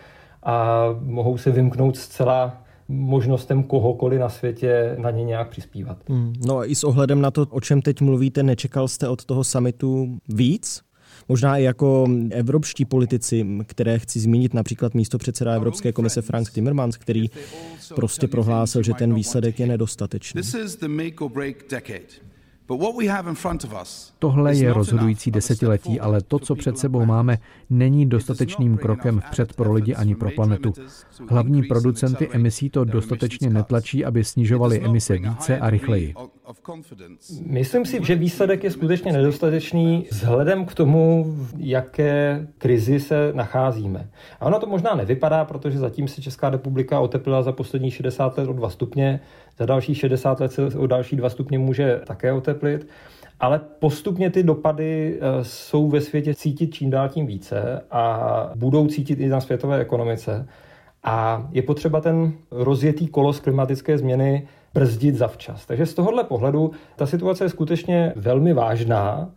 a 0.43 0.85
mohou 1.01 1.37
se 1.37 1.51
vymknout 1.51 1.97
zcela 1.97 2.57
možnostem 2.87 3.63
kohokoliv 3.63 4.19
na 4.19 4.29
světě 4.29 4.95
na 4.97 5.11
ně 5.11 5.23
nějak 5.23 5.49
přispívat. 5.49 5.97
Hmm. 6.09 6.33
No 6.45 6.57
a 6.57 6.65
i 6.65 6.75
s 6.75 6.83
ohledem 6.83 7.21
na 7.21 7.31
to, 7.31 7.47
o 7.49 7.61
čem 7.61 7.81
teď 7.81 8.01
mluvíte, 8.01 8.43
nečekal 8.43 8.87
jste 8.87 9.07
od 9.07 9.25
toho 9.25 9.43
samitu 9.43 10.17
víc? 10.27 10.81
Možná 11.29 11.57
i 11.57 11.63
jako 11.63 12.07
evropští 12.31 12.85
politici, 12.85 13.45
které 13.65 13.99
chci 13.99 14.19
zmínit, 14.19 14.53
například 14.53 14.93
místo 14.93 15.17
předseda 15.17 15.53
Evropské 15.53 15.91
komise 15.91 16.21
Frank 16.21 16.49
Timmermans, 16.51 16.97
který 16.97 17.29
prostě 17.95 18.27
prohlásil, 18.27 18.83
že 18.83 18.93
ten 18.93 19.13
výsledek 19.13 19.59
je 19.59 19.67
nedostatečný. 19.67 20.41
Tohle 24.19 24.55
je 24.55 24.73
rozhodující 24.73 25.31
desetiletí, 25.31 25.99
ale 25.99 26.21
to, 26.21 26.39
co 26.39 26.55
před 26.55 26.77
sebou 26.77 27.05
máme, 27.05 27.37
není 27.69 28.05
dostatečným 28.05 28.77
krokem 28.77 29.19
vpřed 29.19 29.53
pro 29.53 29.73
lidi 29.73 29.95
ani 29.95 30.15
pro 30.15 30.29
planetu. 30.35 30.73
Hlavní 31.29 31.63
producenty 31.63 32.29
emisí 32.31 32.69
to 32.69 32.85
dostatečně 32.85 33.49
netlačí, 33.49 34.05
aby 34.05 34.23
snižovali 34.23 34.81
emise 34.81 35.17
více 35.17 35.59
a 35.59 35.69
rychleji. 35.69 36.13
Myslím 37.45 37.85
si, 37.85 38.05
že 38.05 38.15
výsledek 38.15 38.63
je 38.63 38.71
skutečně 38.71 39.13
nedostatečný 39.13 40.07
vzhledem 40.11 40.65
k 40.65 40.73
tomu, 40.73 41.35
jaké 41.57 42.47
krizi 42.57 42.99
se 42.99 43.31
nacházíme. 43.33 44.09
A 44.39 44.45
ono 44.45 44.59
to 44.59 44.67
možná 44.67 44.95
nevypadá, 44.95 45.45
protože 45.45 45.79
zatím 45.79 46.07
se 46.07 46.21
Česká 46.21 46.49
republika 46.49 46.99
oteplila 46.99 47.41
za 47.41 47.51
poslední 47.51 47.91
60 47.91 48.37
let 48.37 48.49
o 48.49 48.53
2 48.53 48.69
stupně, 48.69 49.19
za 49.57 49.65
další 49.65 49.95
60 49.95 50.39
let 50.39 50.51
se 50.51 50.65
o 50.65 50.87
další 50.87 51.15
2 51.15 51.29
stupně 51.29 51.59
může 51.59 52.01
také 52.07 52.33
oteplit. 52.33 52.87
Ale 53.39 53.61
postupně 53.79 54.29
ty 54.29 54.43
dopady 54.43 55.19
eh, 55.21 55.43
jsou 55.43 55.89
ve 55.89 56.01
světě 56.01 56.33
cítit 56.33 56.73
čím 56.73 56.89
dál 56.89 57.09
tím 57.09 57.25
více 57.25 57.81
a 57.91 58.51
budou 58.55 58.87
cítit 58.87 59.19
i 59.19 59.29
na 59.29 59.41
světové 59.41 59.79
ekonomice. 59.79 60.47
A 61.03 61.47
je 61.51 61.61
potřeba 61.61 62.01
ten 62.01 62.33
rozjetý 62.51 63.07
kolos 63.07 63.39
klimatické 63.39 63.97
změny 63.97 64.47
brzdit 64.73 65.15
zavčas. 65.15 65.65
Takže 65.65 65.85
z 65.85 65.93
tohohle 65.93 66.23
pohledu 66.23 66.71
ta 66.95 67.05
situace 67.05 67.43
je 67.43 67.49
skutečně 67.49 68.13
velmi 68.15 68.53
vážná. 68.53 69.29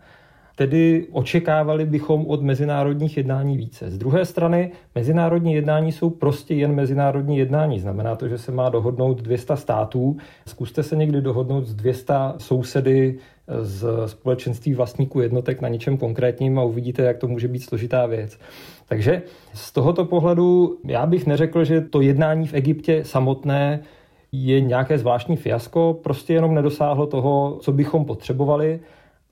Tedy 0.57 1.07
očekávali 1.13 1.87
bychom 1.87 2.27
od 2.27 2.43
mezinárodních 2.43 3.17
jednání 3.17 3.57
více. 3.57 3.91
Z 3.91 3.99
druhé 3.99 4.25
strany, 4.25 4.73
mezinárodní 4.95 5.55
jednání 5.55 5.93
jsou 5.93 6.11
prostě 6.11 6.55
jen 6.55 6.75
mezinárodní 6.75 7.39
jednání. 7.39 7.81
Znamená 7.81 8.17
to, 8.17 8.29
že 8.29 8.39
se 8.39 8.53
má 8.53 8.69
dohodnout 8.69 9.23
200 9.23 9.57
států. 9.57 10.17
Zkuste 10.47 10.83
se 10.83 10.97
někdy 10.97 11.21
dohodnout 11.21 11.67
s 11.67 11.75
200 11.75 12.15
sousedy 12.39 13.19
z 13.63 13.87
společenství 14.07 14.75
vlastníků 14.75 15.21
jednotek 15.21 15.61
na 15.61 15.69
něčem 15.69 15.97
konkrétním 15.97 16.59
a 16.59 16.63
uvidíte, 16.63 17.03
jak 17.03 17.19
to 17.19 17.29
může 17.29 17.49
být 17.49 17.63
složitá 17.63 18.07
věc. 18.07 18.39
Takže 18.89 19.23
z 19.55 19.73
tohoto 19.73 20.05
pohledu 20.05 20.79
já 20.85 21.07
bych 21.07 21.27
neřekl, 21.27 21.65
že 21.65 21.81
to 21.81 22.01
jednání 22.01 22.47
v 22.47 22.55
Egyptě 22.55 23.05
samotné 23.05 23.81
je 24.33 24.61
nějaké 24.61 24.99
zvláštní 24.99 25.37
fiasko, 25.37 26.01
prostě 26.03 26.33
jenom 26.33 26.55
nedosáhlo 26.55 27.07
toho, 27.07 27.59
co 27.61 27.73
bychom 27.73 28.05
potřebovali, 28.05 28.81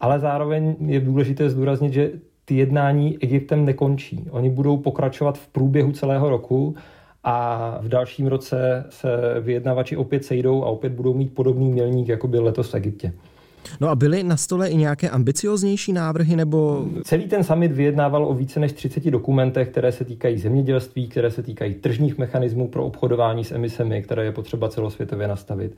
ale 0.01 0.21
zároveň 0.21 0.77
je 0.87 1.01
důležité 1.01 1.51
zdůraznit, 1.51 1.93
že 1.93 2.11
ty 2.45 2.57
jednání 2.57 3.19
Egyptem 3.21 3.65
nekončí. 3.65 4.27
Oni 4.31 4.51
budou 4.51 4.77
pokračovat 4.77 5.39
v 5.39 5.49
průběhu 5.49 5.93
celého 5.93 6.31
roku 6.31 6.75
a 7.25 7.79
v 7.83 7.89
dalším 7.89 8.27
roce 8.27 8.87
se 8.91 9.11
vyjednavači 9.41 9.97
opět 9.97 10.25
sejdou 10.25 10.65
a 10.65 10.67
opět 10.67 10.93
budou 10.93 11.15
mít 11.15 11.35
podobný 11.35 11.71
milník, 11.71 12.09
jako 12.09 12.29
byl 12.29 12.45
letos 12.45 12.73
v 12.73 12.75
Egyptě. 12.75 13.13
No 13.81 13.89
a 13.89 13.95
byly 13.95 14.23
na 14.23 14.37
stole 14.37 14.69
i 14.69 14.77
nějaké 14.77 15.11
ambicioznější 15.11 15.93
návrhy 15.93 16.37
nebo... 16.37 16.87
Celý 17.05 17.29
ten 17.29 17.45
summit 17.45 17.73
vyjednával 17.73 18.27
o 18.27 18.35
více 18.35 18.61
než 18.61 18.73
30 18.73 19.05
dokumentech, 19.11 19.69
které 19.69 19.93
se 19.93 20.05
týkají 20.05 20.39
zemědělství, 20.39 21.09
které 21.09 21.31
se 21.31 21.43
týkají 21.43 21.75
tržních 21.75 22.19
mechanismů 22.19 22.69
pro 22.69 22.85
obchodování 22.85 23.45
s 23.45 23.53
emisemi, 23.53 24.03
které 24.03 24.25
je 24.25 24.33
potřeba 24.33 24.69
celosvětově 24.69 25.29
nastavit. 25.29 25.77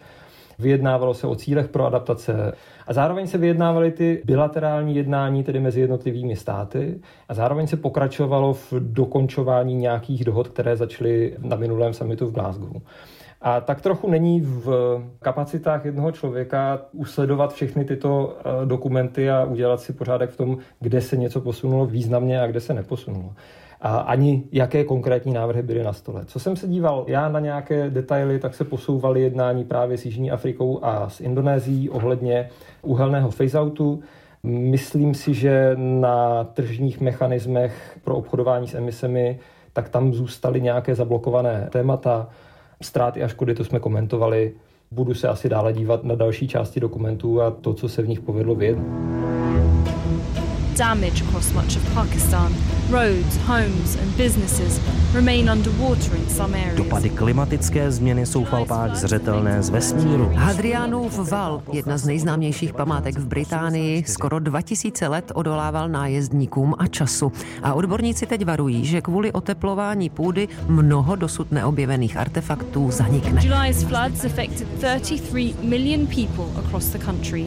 Vyjednávalo 0.59 1.15
se 1.15 1.27
o 1.27 1.35
cílech 1.35 1.69
pro 1.69 1.87
adaptace 1.87 2.53
a 2.87 2.93
zároveň 2.93 3.27
se 3.27 3.39
vyjednávaly 3.39 3.91
ty 3.91 4.23
bilaterální 4.25 4.97
jednání 4.97 5.45
tedy 5.45 5.61
mezi 5.61 5.81
jednotlivými 5.81 6.37
státy 6.37 7.01
a 7.29 7.35
zároveň 7.35 7.67
se 7.67 7.77
pokračovalo 7.77 8.55
v 8.55 8.73
dokončování 8.79 9.75
nějakých 9.75 10.25
dohod, 10.25 10.49
které 10.49 10.77
začaly 10.77 11.37
na 11.39 11.57
minulém 11.57 11.95
summitu 11.95 12.27
v 12.27 12.33
Glasgow. 12.33 12.83
A 13.43 13.61
tak 13.61 13.81
trochu 13.81 14.11
není 14.11 14.41
v 14.41 14.99
kapacitách 15.19 15.85
jednoho 15.85 16.13
člověka 16.13 16.81
usledovat 16.93 17.53
všechny 17.53 17.85
tyto 17.85 18.37
eh, 18.39 18.67
dokumenty 18.67 19.31
a 19.31 19.45
udělat 19.45 19.81
si 19.81 19.93
pořádek 19.93 20.31
v 20.31 20.37
tom, 20.37 20.59
kde 20.81 21.01
se 21.01 21.17
něco 21.17 21.41
posunulo 21.41 21.87
významně 21.87 22.41
a 22.41 22.47
kde 22.47 22.61
se 22.61 22.75
neposunulo. 22.75 23.33
A 23.81 23.97
ani 23.97 24.45
jaké 24.53 24.85
konkrétní 24.85 25.33
návrhy 25.33 25.63
byly 25.63 25.83
na 25.83 25.93
stole. 25.93 26.25
Co 26.25 26.41
jsem 26.41 26.57
se 26.57 26.69
díval 26.69 27.05
já 27.09 27.29
na 27.29 27.41
nějaké 27.41 27.91
detaily, 27.91 28.39
tak 28.39 28.55
se 28.55 28.65
posouvaly 28.65 29.21
jednání 29.21 29.65
právě 29.65 29.99
s 29.99 30.05
Jižní 30.05 30.31
Afrikou 30.31 30.85
a 30.85 31.09
s 31.09 31.21
Indonésií 31.21 31.91
ohledně 31.91 32.49
uhelného 32.83 33.31
phaseoutu. 33.31 34.03
Myslím 34.43 35.15
si, 35.15 35.35
že 35.35 35.73
na 35.77 36.45
tržních 36.45 37.01
mechanismech 37.01 37.99
pro 38.05 38.17
obchodování 38.17 38.69
s 38.69 38.75
emisemi, 38.75 39.39
tak 39.73 39.89
tam 39.89 40.13
zůstaly 40.13 40.61
nějaké 40.61 40.95
zablokované 40.95 41.69
témata 41.73 42.29
ztráty 42.85 43.23
a 43.23 43.29
škody, 43.29 43.55
to 43.55 43.65
jsme 43.65 43.81
komentovali. 43.81 44.53
Budu 44.91 45.15
se 45.15 45.29
asi 45.29 45.49
dále 45.49 45.73
dívat 45.73 46.05
na 46.05 46.15
další 46.15 46.49
části 46.49 46.81
dokumentů 46.81 47.43
a 47.43 47.51
to, 47.51 47.75
co 47.75 47.89
se 47.89 48.03
v 48.03 48.09
nich 48.09 48.21
povedlo 48.21 48.55
vyjednat. 48.55 48.87
Damage 50.79 51.25
across 51.25 51.53
much 51.53 51.77
of 51.77 51.95
Pakistan 51.95 52.53
Roads, 52.93 53.37
homes 53.47 53.97
and 53.97 54.17
businesses 54.17 54.81
remain 55.15 55.51
underwater 55.51 56.15
in 56.17 56.29
some 56.29 56.59
areas. 56.59 56.77
Dopady 56.77 57.11
klimatické 57.11 57.91
změny 57.91 58.27
jsou 58.27 58.45
v 58.45 58.53
Alpách 58.53 58.97
zřetelné 58.97 59.63
z 59.63 59.71
vesmíru. 59.71 60.31
Hadrianův 60.35 61.31
val, 61.31 61.63
jedna 61.73 61.99
z 61.99 62.07
nejznámějších 62.07 62.73
památek 62.73 63.19
v 63.19 63.27
Británii, 63.27 64.05
skoro 64.07 64.39
2000 64.39 65.09
let 65.09 65.33
odolával 65.35 65.89
nájezdníkům 65.89 66.75
a 66.79 66.87
času. 66.87 67.33
A 67.63 67.75
odborníci 67.75 68.27
teď 68.27 68.45
varují, 68.45 68.85
že 68.85 69.01
kvůli 69.01 69.33
oteplování 69.33 70.11
půdy 70.11 70.49
mnoho 70.69 71.17
dosud 71.17 71.53
neobjevených 71.53 72.17
artefaktů 72.17 72.91
zanikne. 72.91 73.43
July's 73.45 73.83
floods 73.83 74.25
affected 74.25 74.69
33 75.01 75.55
million 75.63 76.07
people 76.07 76.63
across 76.65 76.87
the 76.89 76.99
country. 76.99 77.47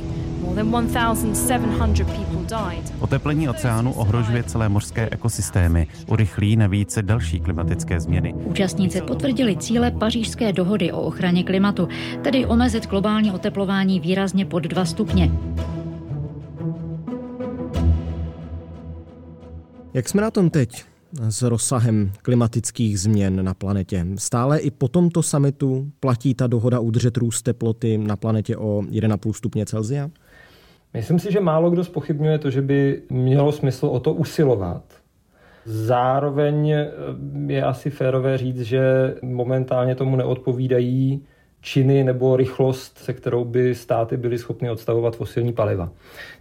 Oteplení 3.00 3.50
oceánu 3.50 3.94
ohrožuje 3.94 4.44
celé 4.44 4.70
mořské 4.70 5.10
ekosystémy, 5.12 5.88
urychlí 6.08 6.56
navíc 6.56 7.00
další 7.02 7.40
klimatické 7.40 8.00
změny. 8.00 8.34
Účastníci 8.34 9.02
potvrdili 9.02 9.58
cíle 9.58 9.92
pařížské 9.92 10.54
dohody 10.54 10.92
o 10.92 11.02
ochraně 11.02 11.44
klimatu, 11.44 11.88
tedy 12.24 12.46
omezit 12.46 12.88
globální 12.88 13.32
oteplování 13.32 14.00
výrazně 14.00 14.46
pod 14.46 14.64
2 14.64 14.86
stupně. 14.86 15.32
Jak 19.94 20.10
jsme 20.10 20.22
na 20.22 20.32
tom 20.32 20.50
teď 20.50 20.84
s 21.30 21.42
rozsahem 21.42 22.12
klimatických 22.22 23.00
změn 23.00 23.46
na 23.46 23.54
planetě? 23.54 24.06
Stále 24.16 24.60
i 24.60 24.72
po 24.72 24.88
tomto 24.88 25.24
samitu 25.24 25.92
platí 26.00 26.34
ta 26.34 26.48
dohoda 26.48 26.80
udržet 26.80 27.18
růst 27.18 27.42
teploty 27.42 27.98
na 27.98 28.16
planetě 28.16 28.58
o 28.58 28.82
1,5 28.82 29.34
stupně 29.34 29.66
Celsia? 29.66 30.10
Myslím 30.96 31.20
si, 31.20 31.32
že 31.32 31.40
málo 31.40 31.70
kdo 31.70 31.84
spochybňuje 31.84 32.38
to, 32.38 32.50
že 32.50 32.62
by 32.62 33.02
mělo 33.10 33.52
smysl 33.52 33.86
o 33.86 34.00
to 34.00 34.14
usilovat. 34.14 34.84
Zároveň 35.66 36.70
eh, 36.70 36.88
je 37.48 37.64
asi 37.64 37.90
férové 37.90 38.38
říct, 38.38 38.62
že 38.62 39.16
momentálně 39.22 39.96
tomu 39.96 40.16
neodpovídají 40.16 41.25
činy 41.62 42.04
nebo 42.04 42.38
rychlost, 42.38 42.98
se 42.98 43.14
kterou 43.14 43.46
by 43.46 43.75
státy 43.75 44.18
byly 44.18 44.38
schopny 44.38 44.70
odstavovat 44.70 45.16
fosilní 45.16 45.54
paliva. 45.54 45.90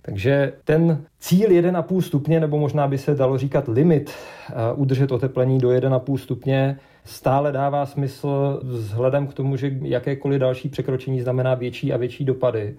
Takže 0.02 0.52
ten 0.64 1.04
cíl 1.20 1.48
1,5 1.48 2.00
stupně, 2.00 2.40
nebo 2.40 2.58
možná 2.58 2.88
by 2.88 2.98
se 2.98 3.14
dalo 3.14 3.38
říkat 3.38 3.68
limit, 3.68 4.10
eh, 4.10 4.54
udržet 4.74 5.12
oteplení 5.12 5.58
do 5.58 5.70
1,5 5.70 6.18
stupně, 6.18 6.78
stále 7.04 7.52
dává 7.52 7.86
smysl 7.86 8.60
vzhledem 8.62 9.26
k 9.26 9.34
tomu, 9.34 9.56
že 9.56 9.72
jakékoliv 9.82 10.40
další 10.40 10.68
překročení 10.68 11.20
znamená 11.20 11.54
větší 11.54 11.92
a 11.92 11.96
větší 11.96 12.24
dopady. 12.24 12.76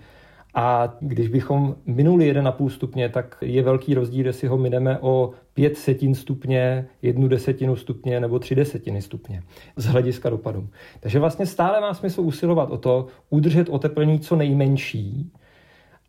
A 0.55 0.97
když 0.99 1.27
bychom 1.27 1.75
minuli 1.85 2.33
1,5 2.33 2.69
stupně, 2.69 3.09
tak 3.09 3.37
je 3.41 3.63
velký 3.63 3.93
rozdíl, 3.93 4.25
jestli 4.25 4.47
ho 4.47 4.57
mineme 4.57 4.97
o 5.01 5.31
5 5.53 5.77
setin 5.77 6.15
stupně, 6.15 6.87
jednu 7.01 7.27
desetinu 7.27 7.75
stupně 7.75 8.19
nebo 8.19 8.39
tři 8.39 8.55
desetiny 8.55 9.01
stupně 9.01 9.43
z 9.75 9.85
hlediska 9.85 10.29
dopadu. 10.29 10.67
Takže 10.99 11.19
vlastně 11.19 11.45
stále 11.45 11.81
má 11.81 11.93
smysl 11.93 12.21
usilovat 12.21 12.71
o 12.71 12.77
to, 12.77 13.07
udržet 13.29 13.69
oteplení 13.69 14.19
co 14.19 14.35
nejmenší, 14.35 15.31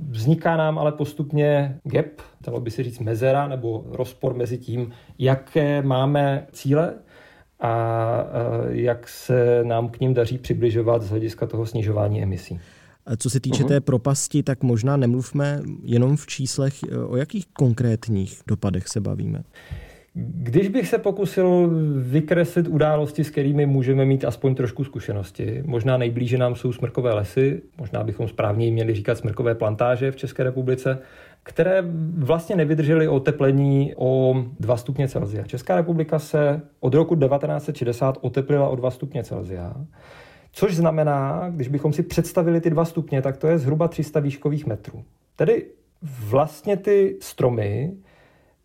Vzniká 0.01 0.57
nám 0.57 0.79
ale 0.79 0.93
postupně 0.93 1.79
gap, 1.85 2.07
dalo 2.41 2.61
by 2.61 2.71
se 2.71 2.83
říct 2.83 2.99
mezera 2.99 3.49
nebo 3.49 3.85
rozpor 3.91 4.35
mezi 4.35 4.59
tím, 4.59 4.93
jaké 5.19 5.83
máme 5.83 6.47
cíle 6.53 6.95
a 7.61 8.25
jak 8.69 9.09
se 9.09 9.65
nám 9.65 9.89
k 9.89 10.01
ním 10.01 10.15
daří 10.15 10.39
přibližovat 10.39 11.03
z 11.03 11.11
hlediska 11.11 11.47
toho 11.47 11.67
snižování 11.67 12.23
emisí. 12.23 12.61
Co 13.17 13.31
se 13.31 13.41
týče 13.41 13.63
uh-huh. 13.63 13.69
té 13.69 13.81
propasti, 13.81 14.43
tak 14.43 14.63
možná 14.63 14.97
nemluvme 14.97 15.61
jenom 15.83 16.17
v 16.17 16.27
číslech, 16.27 16.75
o 17.07 17.17
jakých 17.17 17.47
konkrétních 17.47 18.41
dopadech 18.47 18.89
se 18.89 19.01
bavíme. 19.01 19.43
Když 20.19 20.69
bych 20.69 20.89
se 20.89 20.99
pokusil 20.99 21.71
vykreslit 21.97 22.69
události, 22.69 23.25
s 23.25 23.31
kterými 23.31 23.67
můžeme 23.67 24.05
mít 24.05 24.25
aspoň 24.25 24.55
trošku 24.55 24.85
zkušenosti, 24.85 25.63
možná 25.67 25.97
nejblíže 25.97 26.39
nám 26.39 26.55
jsou 26.55 26.73
smrkové 26.73 27.15
lesy, 27.15 27.63
možná 27.79 28.05
bychom 28.05 28.29
správně 28.29 28.73
měli 28.73 28.95
říkat 28.95 29.19
smrkové 29.19 29.55
plantáže 29.55 30.11
v 30.11 30.17
České 30.17 30.45
republice, 30.45 30.99
které 31.43 31.85
vlastně 32.17 32.57
nevydržely 32.57 33.09
oteplení 33.09 33.93
o 33.97 34.45
2 34.61 34.77
stupně 34.77 35.09
Celsia. 35.09 35.45
Česká 35.45 35.77
republika 35.77 36.19
se 36.19 36.61
od 36.81 36.95
roku 36.95 37.17
1960 37.17 38.19
oteplila 38.21 38.69
o 38.69 38.77
2 38.77 38.91
stupně 38.91 39.25
Celsia. 39.25 39.75
Což 40.59 40.77
znamená, 40.77 41.51
když 41.51 41.69
bychom 41.69 41.93
si 41.93 42.03
představili 42.03 42.61
ty 42.61 42.71
dva 42.71 42.85
stupně, 42.85 43.23
tak 43.23 43.37
to 43.37 43.47
je 43.47 43.59
zhruba 43.59 43.89
300 43.89 44.21
výškových 44.21 44.67
metrů. 44.67 45.05
Tedy 45.37 45.67
vlastně 46.03 46.77
ty 46.77 47.17
stromy 47.21 47.93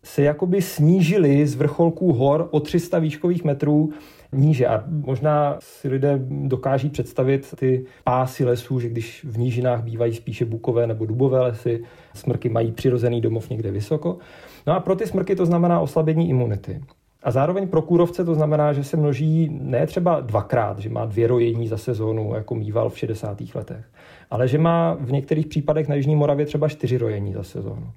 se 0.02 0.22
jakoby 0.22 0.62
snížily 0.62 1.46
z 1.46 1.54
vrcholků 1.54 2.12
hor 2.12 2.48
o 2.50 2.60
300 2.60 2.98
výškových 2.98 3.44
metrů 3.44 3.92
níže. 4.32 4.66
A 4.66 4.84
možná 4.88 5.56
si 5.60 5.88
lidé 5.88 6.20
dokáží 6.28 6.88
představit 6.88 7.54
ty 7.56 7.84
pásy 8.04 8.44
lesů, 8.44 8.80
že 8.80 8.88
když 8.88 9.24
v 9.24 9.38
nížinách 9.38 9.82
bývají 9.84 10.14
spíše 10.14 10.44
bukové 10.44 10.86
nebo 10.86 11.06
dubové 11.06 11.40
lesy, 11.40 11.84
smrky 12.14 12.48
mají 12.48 12.72
přirozený 12.72 13.20
domov 13.20 13.50
někde 13.50 13.70
vysoko. 13.70 14.18
No 14.66 14.72
a 14.72 14.80
pro 14.80 14.96
ty 14.96 15.06
smrky 15.06 15.36
to 15.36 15.46
znamená 15.46 15.80
oslabení 15.80 16.28
imunity. 16.28 16.80
A 17.22 17.30
zároveň 17.30 17.68
pro 17.68 17.82
kůrovce 17.82 18.24
to 18.24 18.34
znamená, 18.34 18.72
že 18.72 18.84
se 18.84 18.96
množí 18.96 19.58
ne 19.60 19.86
třeba 19.86 20.20
dvakrát, 20.20 20.78
že 20.78 20.88
má 20.88 21.04
dvě 21.04 21.26
rojení 21.26 21.68
za 21.68 21.76
sezónu, 21.76 22.34
jako 22.34 22.54
mýval 22.54 22.90
v 22.90 22.98
60. 22.98 23.38
letech, 23.54 23.84
ale 24.30 24.48
že 24.48 24.58
má 24.58 24.96
v 25.00 25.12
některých 25.12 25.46
případech 25.46 25.88
na 25.88 25.94
Jižní 25.94 26.16
Moravě 26.16 26.46
třeba 26.46 26.68
čtyři 26.68 26.98
rojení 26.98 27.32
za 27.32 27.42
sezónu. 27.42 27.90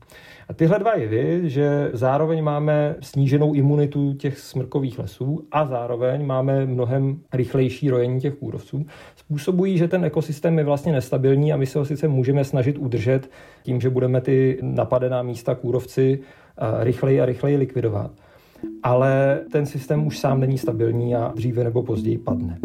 A 0.50 0.53
tyhle 0.53 0.79
dva 0.79 0.98
jevy, 0.98 1.41
že 1.50 1.89
zároveň 1.94 2.44
máme 2.44 2.96
sníženou 3.01 3.53
imunitu 3.53 4.13
těch 4.13 4.39
smrkových 4.39 5.00
lesů 5.00 5.48
a 5.51 5.65
zároveň 5.65 6.25
máme 6.25 6.65
mnohem 6.65 7.20
rychlejší 7.34 7.89
rojení 7.89 8.22
těch 8.22 8.36
kůrovců, 8.36 8.86
způsobují, 9.15 9.77
že 9.77 9.88
ten 9.88 10.05
ekosystém 10.05 10.58
je 10.58 10.63
vlastně 10.63 10.91
nestabilní 10.91 11.53
a 11.53 11.58
my 11.58 11.65
se 11.65 11.79
ho 11.79 11.86
sice 11.86 12.08
můžeme 12.08 12.44
snažit 12.44 12.77
udržet 12.77 13.32
tím, 13.63 13.82
že 13.82 13.89
budeme 13.89 14.22
ty 14.22 14.60
napadená 14.62 15.24
místa 15.24 15.55
kůrovci 15.55 16.20
eh, 16.20 16.84
rychleji 16.84 17.22
a 17.22 17.25
rychleji 17.25 17.58
likvidovat 17.58 18.12
ale 18.86 19.39
ten 19.51 19.65
systém 19.65 20.08
už 20.08 20.20
sám 20.20 20.39
není 20.39 20.58
stabilní 20.58 21.15
a 21.15 21.32
dříve 21.36 21.63
nebo 21.63 21.84
později 21.84 22.18
padne. 22.18 22.60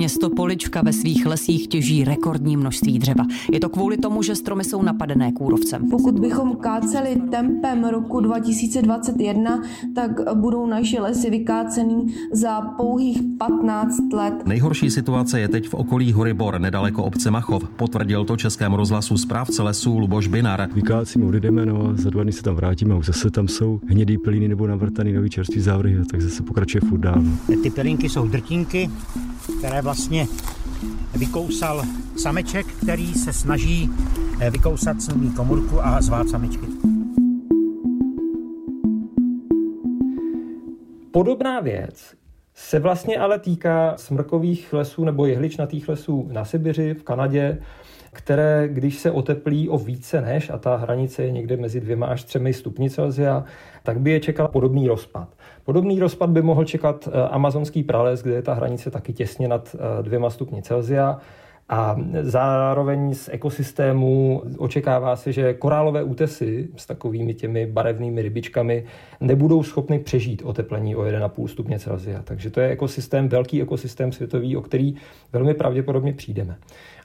Město 0.00 0.30
Polička 0.30 0.82
ve 0.82 0.92
svých 0.92 1.26
lesích 1.26 1.68
těží 1.68 2.04
rekordní 2.04 2.56
množství 2.56 2.98
dřeva. 2.98 3.24
Je 3.52 3.60
to 3.60 3.68
kvůli 3.68 3.96
tomu, 3.96 4.22
že 4.22 4.34
stromy 4.34 4.64
jsou 4.64 4.82
napadené 4.82 5.32
kůrovcem. 5.32 5.90
Pokud 5.90 6.20
bychom 6.20 6.56
káceli 6.56 7.16
tempem 7.30 7.84
roku 7.84 8.20
2021, 8.20 9.62
tak 9.94 10.10
budou 10.34 10.66
naše 10.66 11.00
lesy 11.00 11.30
vykácený 11.30 12.14
za 12.32 12.60
pouhých 12.60 13.18
15 13.38 14.12
let. 14.12 14.34
Nejhorší 14.46 14.90
situace 14.90 15.40
je 15.40 15.48
teď 15.48 15.68
v 15.68 15.74
okolí 15.74 16.12
hory 16.12 16.34
Bor, 16.34 16.60
nedaleko 16.60 17.04
obce 17.04 17.30
Machov. 17.30 17.68
Potvrdil 17.76 18.24
to 18.24 18.36
českému 18.36 18.76
rozhlasu 18.76 19.16
správce 19.16 19.62
lesů 19.62 19.98
Luboš 19.98 20.26
Binar. 20.26 20.68
Vykácíme, 20.74 21.26
odjdeme, 21.26 21.66
no 21.66 21.86
a 21.86 21.92
za 21.94 22.10
dva 22.10 22.22
dny 22.22 22.32
se 22.32 22.42
tam 22.42 22.54
vrátíme 22.54 22.94
a 22.94 22.96
už 22.96 23.06
zase 23.06 23.30
tam 23.30 23.48
jsou 23.48 23.80
hnědý 23.86 24.18
pilíny 24.18 24.48
nebo 24.48 24.66
navrtaný 24.66 25.12
nový 25.12 25.30
čerstvý 25.30 25.60
závrhy, 25.60 25.96
tak 26.10 26.20
zase 26.20 26.42
pokračuje 26.42 26.80
furt 26.88 27.00
dál. 27.00 27.22
No. 27.22 27.56
Ty 27.62 27.70
pilínky 27.70 28.08
jsou 28.08 28.28
drtinky, 28.28 28.90
které 29.58 29.82
vlastně 29.90 30.26
vykousal 31.14 31.82
sameček, 32.16 32.66
který 32.66 33.14
se 33.14 33.32
snaží 33.32 33.90
eh, 34.40 34.50
vykousat 34.50 35.02
snubní 35.02 35.30
komorku 35.30 35.86
a 35.86 36.02
zvát 36.02 36.28
samičky. 36.28 36.66
Podobná 41.10 41.60
věc 41.60 42.14
se 42.62 42.78
vlastně 42.78 43.18
ale 43.18 43.38
týká 43.38 43.94
smrkových 43.96 44.72
lesů 44.72 45.04
nebo 45.04 45.26
jehličnatých 45.26 45.88
lesů 45.88 46.28
na 46.32 46.44
Sibiři, 46.44 46.94
v 46.94 47.02
Kanadě, 47.02 47.58
které, 48.12 48.68
když 48.68 48.98
se 48.98 49.10
oteplí 49.10 49.68
o 49.68 49.78
více 49.78 50.20
než, 50.20 50.50
a 50.50 50.58
ta 50.58 50.76
hranice 50.76 51.22
je 51.22 51.30
někde 51.30 51.56
mezi 51.56 51.80
dvěma 51.80 52.06
až 52.06 52.24
třemi 52.24 52.52
stupni 52.52 52.90
Celsia, 52.90 53.44
tak 53.82 54.00
by 54.00 54.10
je 54.10 54.20
čekal 54.20 54.48
podobný 54.48 54.88
rozpad. 54.88 55.28
Podobný 55.64 56.00
rozpad 56.00 56.30
by 56.30 56.42
mohl 56.42 56.64
čekat 56.64 57.08
eh, 57.08 57.28
amazonský 57.28 57.82
prales, 57.82 58.22
kde 58.22 58.34
je 58.34 58.42
ta 58.42 58.54
hranice 58.54 58.90
taky 58.90 59.12
těsně 59.12 59.48
nad 59.48 59.76
eh, 59.78 60.02
dvěma 60.02 60.30
stupni 60.30 60.62
Celsia. 60.62 61.18
A 61.72 61.96
zároveň 62.22 63.14
z 63.14 63.28
ekosystému 63.32 64.42
očekává 64.58 65.16
se, 65.16 65.32
že 65.32 65.54
korálové 65.54 66.02
útesy 66.02 66.68
s 66.76 66.86
takovými 66.86 67.34
těmi 67.34 67.66
barevnými 67.66 68.22
rybičkami 68.22 68.84
nebudou 69.20 69.62
schopny 69.62 69.98
přežít 69.98 70.42
oteplení 70.44 70.96
o 70.96 71.02
1,5 71.02 71.46
stupně 71.46 71.78
Celsia. 71.78 72.22
Takže 72.22 72.50
to 72.50 72.60
je 72.60 72.68
ekosystém, 72.68 73.28
velký 73.28 73.62
ekosystém 73.62 74.12
světový, 74.12 74.56
o 74.56 74.60
který 74.60 74.94
velmi 75.32 75.54
pravděpodobně 75.54 76.12
přijdeme. 76.12 76.56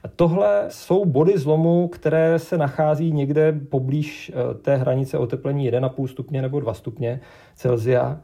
A 0.04 0.08
tohle 0.08 0.64
jsou 0.68 1.04
body 1.04 1.38
zlomu, 1.38 1.88
které 1.88 2.38
se 2.38 2.58
nachází 2.58 3.12
někde 3.12 3.52
poblíž 3.52 4.32
eh, 4.34 4.54
té 4.54 4.76
hranice 4.76 5.18
oteplení 5.18 5.70
1,5 5.70 6.06
stupně 6.06 6.42
nebo 6.42 6.60
2 6.60 6.74
stupně 6.74 7.20
Celsia. 7.54 8.20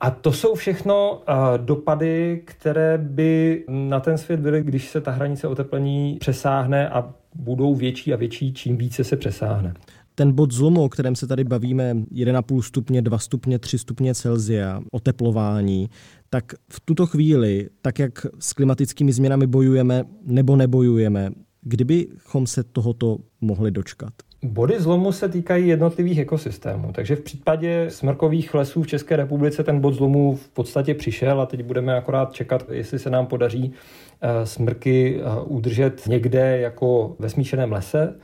A 0.00 0.10
to 0.10 0.32
jsou 0.32 0.54
všechno 0.54 1.12
uh, 1.28 1.66
dopady, 1.66 2.42
které 2.44 2.98
by 2.98 3.64
na 3.68 4.00
ten 4.00 4.18
svět 4.18 4.40
byly, 4.40 4.62
když 4.62 4.88
se 4.90 5.00
ta 5.00 5.10
hranice 5.10 5.48
oteplení 5.48 6.16
přesáhne 6.20 6.88
a 6.88 7.14
budou 7.34 7.74
větší 7.74 8.12
a 8.12 8.16
větší, 8.16 8.52
čím 8.52 8.76
více 8.76 9.04
se 9.04 9.16
přesáhne. 9.16 9.74
Ten 10.14 10.32
bod 10.32 10.52
zlomu, 10.52 10.84
o 10.84 10.88
kterém 10.88 11.16
se 11.16 11.26
tady 11.26 11.44
bavíme, 11.44 11.94
1,5 11.94 12.62
stupně, 12.62 13.02
2 13.02 13.18
stupně, 13.18 13.58
3 13.58 13.78
stupně 13.78 14.14
Celsia, 14.14 14.82
oteplování, 14.92 15.90
tak 16.30 16.44
v 16.68 16.80
tuto 16.80 17.06
chvíli, 17.06 17.68
tak 17.82 17.98
jak 17.98 18.26
s 18.38 18.52
klimatickými 18.52 19.12
změnami 19.12 19.46
bojujeme 19.46 20.04
nebo 20.22 20.56
nebojujeme, 20.56 21.30
kdybychom 21.62 22.46
se 22.46 22.64
tohoto 22.64 23.18
mohli 23.40 23.70
dočkat? 23.70 24.12
Body 24.46 24.80
zlomu 24.80 25.12
se 25.12 25.28
týkají 25.28 25.68
jednotlivých 25.68 26.18
ekosystémů, 26.18 26.92
takže 26.92 27.16
v 27.16 27.20
případě 27.20 27.86
smrkových 27.88 28.54
lesů 28.54 28.82
v 28.82 28.86
České 28.86 29.16
republice 29.16 29.64
ten 29.64 29.80
bod 29.80 29.94
zlomu 29.94 30.36
v 30.36 30.48
podstatě 30.48 30.94
přišel 30.94 31.40
a 31.40 31.46
teď 31.46 31.62
budeme 31.62 31.96
akorát 31.96 32.32
čekat, 32.32 32.64
jestli 32.70 32.98
se 32.98 33.10
nám 33.10 33.26
podaří 33.26 33.72
eh, 34.20 34.46
smrky 34.46 35.20
eh, 35.20 35.40
udržet 35.44 36.06
někde 36.06 36.58
jako 36.58 37.16
ve 37.18 37.28
smíšeném 37.28 37.72
lese, 37.72 38.14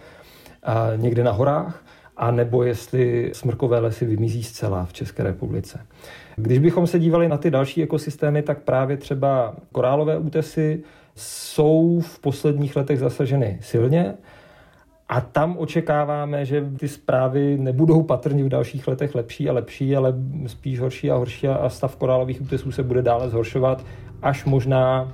někde 0.97 1.25
na 1.25 1.33
horách, 1.33 1.85
a 2.17 2.31
nebo 2.31 2.63
jestli 2.63 3.31
smrkové 3.35 3.79
lesy 3.79 4.07
vymizí 4.07 4.43
zcela 4.43 4.85
v 4.85 4.93
České 4.93 5.23
republice. 5.23 5.87
Když 6.37 6.59
bychom 6.59 6.87
se 6.87 6.99
dívali 6.99 7.29
na 7.29 7.37
ty 7.37 7.51
další 7.51 7.83
ekosystémy, 7.83 8.43
tak 8.43 8.63
právě 8.63 8.97
třeba 8.97 9.57
korálové 9.73 10.19
útesy 10.19 10.83
jsou 11.17 12.01
v 12.01 12.19
posledních 12.19 12.77
letech 12.77 12.99
zasaženy 12.99 13.59
silně. 13.61 14.15
A 15.13 15.21
tam 15.21 15.57
očekáváme, 15.59 16.45
že 16.45 16.71
ty 16.79 16.89
zprávy 16.89 17.59
nebudou 17.59 18.03
patrně 18.03 18.45
v 18.45 18.49
dalších 18.49 18.89
letech 18.89 19.15
lepší 19.15 19.49
a 19.49 19.53
lepší, 19.53 19.97
ale 19.97 20.15
spíš 20.47 20.81
horší 20.81 21.11
a 21.11 21.17
horší 21.17 21.49
a 21.49 21.69
stav 21.69 21.97
korálových 21.97 22.43
útesů 22.43 22.73
se 22.73 22.83
bude 22.83 23.03
dále 23.03 23.29
zhoršovat, 23.29 23.85
až 24.23 24.45
možná 24.45 25.13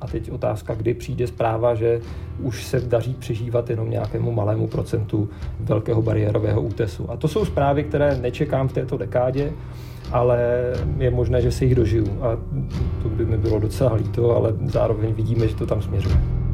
A 0.00 0.06
teď 0.06 0.30
otázka, 0.30 0.74
kdy 0.74 0.94
přijde 0.94 1.26
zpráva, 1.26 1.74
že 1.74 2.00
už 2.42 2.64
se 2.64 2.80
daří 2.80 3.14
přežívat 3.14 3.70
jenom 3.70 3.90
nějakému 3.90 4.32
malému 4.32 4.66
procentu 4.66 5.28
velkého 5.60 6.02
bariérového 6.02 6.62
útesu. 6.62 7.10
A 7.10 7.16
to 7.16 7.28
jsou 7.28 7.44
zprávy, 7.44 7.84
které 7.84 8.16
nečekám 8.16 8.68
v 8.68 8.72
této 8.72 8.96
dekádě, 8.96 9.52
ale 10.12 10.38
je 10.98 11.10
možné, 11.10 11.42
že 11.42 11.52
se 11.52 11.64
jich 11.64 11.74
dožiju. 11.74 12.22
A 12.22 12.36
to 13.02 13.08
by 13.08 13.24
mi 13.26 13.38
bylo 13.38 13.58
docela 13.58 13.94
líto, 13.94 14.36
ale 14.36 14.52
zároveň 14.64 15.12
vidíme, 15.12 15.48
že 15.48 15.54
to 15.54 15.66
tam 15.66 15.82
směřuje. 15.82 16.45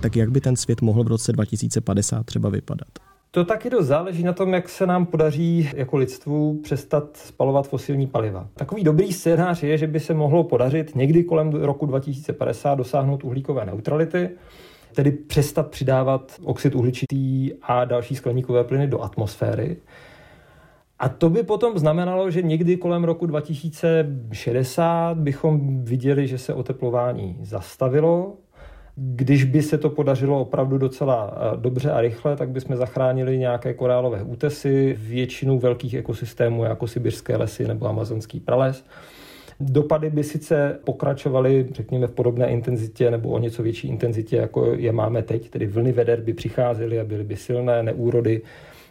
Tak 0.00 0.16
jak 0.16 0.30
by 0.30 0.40
ten 0.40 0.56
svět 0.56 0.82
mohl 0.82 1.04
v 1.04 1.08
roce 1.08 1.32
2050 1.32 2.26
třeba 2.26 2.48
vypadat? 2.48 2.88
To 3.30 3.44
taky 3.44 3.70
dost 3.70 3.86
záleží 3.86 4.22
na 4.22 4.32
tom, 4.32 4.54
jak 4.54 4.68
se 4.68 4.86
nám 4.86 5.06
podaří 5.06 5.70
jako 5.76 5.96
lidstvu 5.96 6.60
přestat 6.62 7.16
spalovat 7.16 7.68
fosilní 7.68 8.06
paliva. 8.06 8.48
Takový 8.54 8.84
dobrý 8.84 9.12
scénář 9.12 9.62
je, 9.62 9.78
že 9.78 9.86
by 9.86 10.00
se 10.00 10.14
mohlo 10.14 10.44
podařit 10.44 10.96
někdy 10.96 11.24
kolem 11.24 11.50
roku 11.50 11.86
2050 11.86 12.74
dosáhnout 12.74 13.24
uhlíkové 13.24 13.66
neutrality, 13.66 14.30
tedy 14.94 15.10
přestat 15.10 15.70
přidávat 15.70 16.32
oxid 16.44 16.74
uhličitý 16.74 17.52
a 17.62 17.84
další 17.84 18.16
skleníkové 18.16 18.64
plyny 18.64 18.86
do 18.86 19.02
atmosféry. 19.02 19.76
A 20.98 21.08
to 21.08 21.30
by 21.30 21.42
potom 21.42 21.78
znamenalo, 21.78 22.30
že 22.30 22.42
někdy 22.42 22.76
kolem 22.76 23.04
roku 23.04 23.26
2060 23.26 25.18
bychom 25.18 25.84
viděli, 25.84 26.26
že 26.26 26.38
se 26.38 26.54
oteplování 26.54 27.38
zastavilo, 27.42 28.36
když 29.02 29.44
by 29.44 29.62
se 29.62 29.78
to 29.78 29.90
podařilo 29.90 30.40
opravdu 30.40 30.78
docela 30.78 31.34
eh, 31.34 31.56
dobře 31.56 31.90
a 31.90 32.00
rychle, 32.00 32.36
tak 32.36 32.48
bychom 32.48 32.76
zachránili 32.76 33.38
nějaké 33.38 33.74
korálové 33.74 34.22
útesy, 34.22 34.96
většinu 35.00 35.58
velkých 35.58 35.94
ekosystémů, 35.94 36.64
jako 36.64 36.86
sibirské 36.86 37.36
lesy 37.36 37.68
nebo 37.68 37.86
amazonský 37.86 38.40
prales. 38.40 38.84
Dopady 39.60 40.10
by 40.10 40.24
sice 40.24 40.78
pokračovaly, 40.84 41.68
řekněme, 41.72 42.06
v 42.06 42.12
podobné 42.12 42.50
intenzitě 42.50 43.10
nebo 43.10 43.28
o 43.28 43.38
něco 43.38 43.62
větší 43.62 43.88
intenzitě, 43.88 44.36
jako 44.36 44.74
je 44.74 44.92
máme 44.92 45.22
teď, 45.22 45.50
tedy 45.50 45.66
vlny 45.66 45.92
veder 45.92 46.20
by 46.20 46.32
přicházely 46.32 47.00
a 47.00 47.04
byly 47.04 47.24
by 47.24 47.36
silné, 47.36 47.82
neúrody 47.82 48.42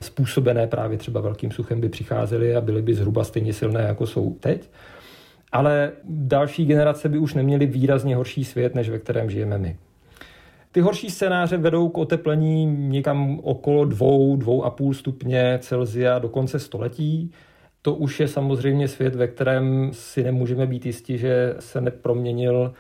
způsobené 0.02 0.68
právě 0.68 0.98
třeba 0.98 1.22
velkým 1.22 1.52
suchem 1.52 1.82
by 1.82 1.90
přicházely 1.90 2.56
a 2.56 2.62
byly 2.62 2.82
by 2.82 2.94
zhruba 2.94 3.24
stejně 3.24 3.54
silné, 3.54 3.82
jako 3.82 4.08
jsou 4.08 4.34
teď. 4.34 4.70
Ale 5.52 5.92
další 6.06 6.66
generace 6.66 7.10
by 7.10 7.18
už 7.18 7.34
neměly 7.34 7.66
výrazně 7.66 8.16
horší 8.16 8.46
svět, 8.46 8.76
než 8.76 8.90
ve 8.90 9.00
kterém 9.00 9.30
žijeme 9.30 9.58
my. 9.58 9.78
Ty 10.72 10.82
horší 10.82 11.10
scénáře 11.10 11.58
vedou 11.58 11.90
k 11.90 11.98
oteplení 11.98 12.66
někam 12.66 13.40
okolo 13.44 13.86
2, 13.86 14.08
2,5 14.08 14.94
stupně 14.94 15.60
Celzia 15.62 16.20
do 16.20 16.30
konce 16.30 16.60
století. 16.60 17.32
To 17.82 17.96
už 17.96 18.20
je 18.20 18.28
samozřejmě 18.28 18.88
svět, 18.88 19.16
ve 19.16 19.28
kterém 19.28 19.90
si 19.94 20.24
nemůžeme 20.24 20.68
být 20.68 20.86
jistí, 20.86 21.18
že 21.18 21.56
se 21.60 21.82
neproměnil 21.82 22.74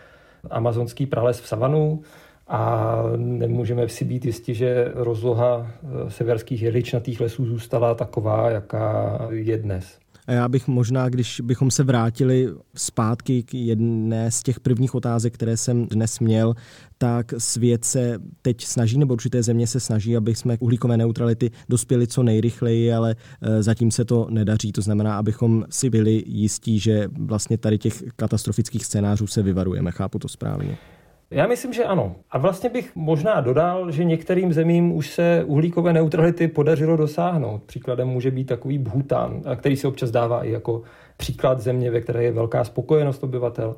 amazonský 0.49 1.05
prales 1.05 1.41
v 1.41 1.47
savanu 1.47 2.01
a 2.47 2.95
nemůžeme 3.17 3.89
si 3.89 4.05
být 4.05 4.25
jistí, 4.25 4.53
že 4.53 4.91
rozloha 4.95 5.71
severských 6.07 6.61
jeličnatých 6.61 7.21
lesů 7.21 7.45
zůstala 7.45 7.95
taková, 7.95 8.49
jaká 8.49 9.19
je 9.31 9.57
dnes. 9.57 9.99
A 10.27 10.31
já 10.31 10.49
bych 10.49 10.67
možná, 10.67 11.09
když 11.09 11.41
bychom 11.41 11.71
se 11.71 11.83
vrátili 11.83 12.49
zpátky 12.75 13.43
k 13.43 13.53
jedné 13.53 14.31
z 14.31 14.43
těch 14.43 14.59
prvních 14.59 14.95
otázek, 14.95 15.33
které 15.33 15.57
jsem 15.57 15.87
dnes 15.87 16.19
měl, 16.19 16.55
tak 16.97 17.33
svět 17.37 17.85
se 17.85 18.19
teď 18.41 18.65
snaží, 18.65 18.97
nebo 18.97 19.13
určité 19.13 19.43
země 19.43 19.67
se 19.67 19.79
snaží, 19.79 20.17
aby 20.17 20.35
jsme 20.35 20.57
k 20.57 20.61
uhlíkové 20.61 20.97
neutrality 20.97 21.51
dospěli 21.69 22.07
co 22.07 22.23
nejrychleji, 22.23 22.93
ale 22.93 23.15
e, 23.41 23.63
zatím 23.63 23.91
se 23.91 24.05
to 24.05 24.27
nedaří. 24.29 24.71
To 24.71 24.81
znamená, 24.81 25.17
abychom 25.17 25.65
si 25.69 25.89
byli 25.89 26.23
jistí, 26.27 26.79
že 26.79 27.07
vlastně 27.19 27.57
tady 27.57 27.77
těch 27.77 28.03
katastrofických 28.15 28.85
scénářů 28.85 29.27
se 29.27 29.41
vyvarujeme. 29.41 29.91
Chápu 29.91 30.19
to 30.19 30.27
správně. 30.27 30.77
Já 31.31 31.47
myslím, 31.47 31.73
že 31.73 31.85
ano. 31.85 32.15
A 32.31 32.37
vlastně 32.37 32.69
bych 32.69 32.95
možná 32.95 33.41
dodal, 33.41 33.91
že 33.91 34.03
některým 34.03 34.53
zemím 34.53 34.91
už 34.91 35.09
se 35.09 35.43
uhlíkové 35.45 35.93
neutrality 35.93 36.47
podařilo 36.47 36.97
dosáhnout. 36.97 37.63
Příkladem 37.63 38.07
může 38.07 38.31
být 38.31 38.45
takový 38.45 38.77
Bhutan, 38.77 39.41
který 39.55 39.77
se 39.77 39.87
občas 39.87 40.11
dává 40.11 40.43
i 40.43 40.51
jako 40.51 40.81
příklad 41.17 41.59
země, 41.59 41.91
ve 41.91 42.01
které 42.01 42.23
je 42.23 42.31
velká 42.31 42.63
spokojenost 42.63 43.23
obyvatel. 43.23 43.75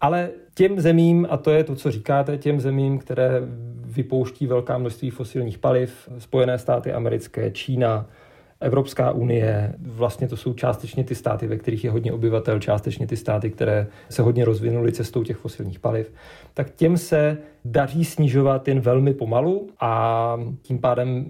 Ale 0.00 0.30
těm 0.54 0.80
zemím, 0.80 1.26
a 1.30 1.36
to 1.36 1.50
je 1.50 1.64
to, 1.64 1.74
co 1.74 1.90
říkáte, 1.90 2.38
těm 2.38 2.60
zemím, 2.60 2.98
které 2.98 3.40
vypouští 3.84 4.46
velká 4.46 4.78
množství 4.78 5.10
fosilních 5.10 5.58
paliv, 5.58 6.08
Spojené 6.18 6.58
státy 6.58 6.92
americké, 6.92 7.50
Čína, 7.50 8.06
Evropská 8.62 9.10
unie, 9.10 9.74
vlastně 9.78 10.28
to 10.28 10.36
jsou 10.36 10.52
částečně 10.52 11.04
ty 11.04 11.14
státy, 11.14 11.46
ve 11.46 11.56
kterých 11.56 11.84
je 11.84 11.90
hodně 11.90 12.12
obyvatel, 12.12 12.58
částečně 12.58 13.06
ty 13.06 13.16
státy, 13.16 13.50
které 13.50 13.86
se 14.08 14.22
hodně 14.22 14.44
rozvinuly 14.44 14.92
cestou 14.92 15.22
těch 15.22 15.36
fosilních 15.36 15.80
paliv, 15.80 16.12
tak 16.54 16.70
těm 16.70 16.96
se 16.96 17.38
daří 17.64 18.04
snižovat 18.04 18.68
jen 18.68 18.80
velmi 18.80 19.14
pomalu 19.14 19.68
a 19.80 20.36
tím 20.62 20.78
pádem 20.78 21.24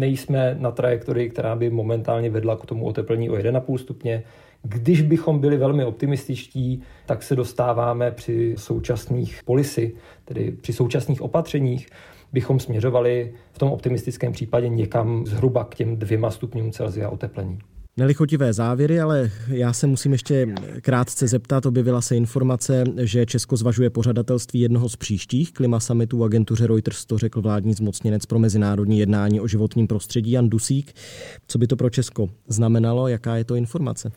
nejsme 0.00 0.56
na 0.58 0.70
trajektorii, 0.70 1.30
která 1.30 1.56
by 1.56 1.70
momentálně 1.70 2.30
vedla 2.30 2.56
k 2.56 2.66
tomu 2.66 2.86
oteplení 2.86 3.30
o 3.30 3.34
1,5 3.34 3.78
stupně. 3.78 4.22
Když 4.62 5.02
bychom 5.02 5.38
byli 5.38 5.56
velmi 5.56 5.84
optimističtí, 5.84 6.82
tak 7.06 7.22
se 7.22 7.36
dostáváme 7.36 8.10
při 8.10 8.54
současných 8.58 9.40
polisy, 9.44 9.94
tedy 10.24 10.50
při 10.60 10.72
současných 10.72 11.22
opatřeních, 11.22 11.86
bychom 12.32 12.60
směřovali 12.60 13.32
v 13.52 13.58
tom 13.58 13.70
optimistickém 13.72 14.32
případě 14.32 14.68
někam 14.68 15.26
zhruba 15.26 15.64
k 15.64 15.74
těm 15.74 15.96
dvěma 15.96 16.30
stupňům 16.30 16.72
Celsia 16.72 17.08
oteplení. 17.08 17.58
Nelichotivé 17.96 18.52
závěry, 18.52 19.00
ale 19.00 19.30
já 19.48 19.72
se 19.72 19.86
musím 19.86 20.12
ještě 20.12 20.54
krátce 20.80 21.28
zeptat. 21.28 21.66
Objevila 21.66 22.00
se 22.00 22.16
informace, 22.16 22.84
že 23.02 23.26
Česko 23.26 23.56
zvažuje 23.56 23.90
pořadatelství 23.90 24.60
jednoho 24.60 24.88
z 24.88 24.96
příštích 24.96 25.52
klima 25.52 25.80
summitů 25.80 26.24
agentuře 26.24 26.66
Reuters, 26.66 27.04
to 27.04 27.18
řekl 27.18 27.42
vládní 27.42 27.74
zmocněnec 27.74 28.26
pro 28.26 28.38
mezinárodní 28.38 28.98
jednání 28.98 29.40
o 29.40 29.46
životním 29.46 29.86
prostředí 29.86 30.30
Jan 30.30 30.48
Dusík. 30.48 30.92
Co 31.46 31.58
by 31.58 31.66
to 31.66 31.76
pro 31.76 31.90
Česko 31.90 32.28
znamenalo? 32.48 33.08
Jaká 33.08 33.36
je 33.36 33.44
to 33.44 33.54
informace? 33.54 34.12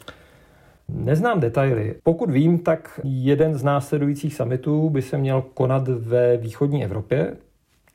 Neznám 0.89 1.39
detaily. 1.39 1.95
Pokud 2.03 2.31
vím, 2.31 2.59
tak 2.59 2.99
jeden 3.03 3.55
z 3.55 3.63
následujících 3.63 4.35
summitů 4.35 4.89
by 4.89 5.01
se 5.01 5.17
měl 5.17 5.41
konat 5.53 5.87
ve 5.87 6.37
východní 6.37 6.83
Evropě, 6.83 7.37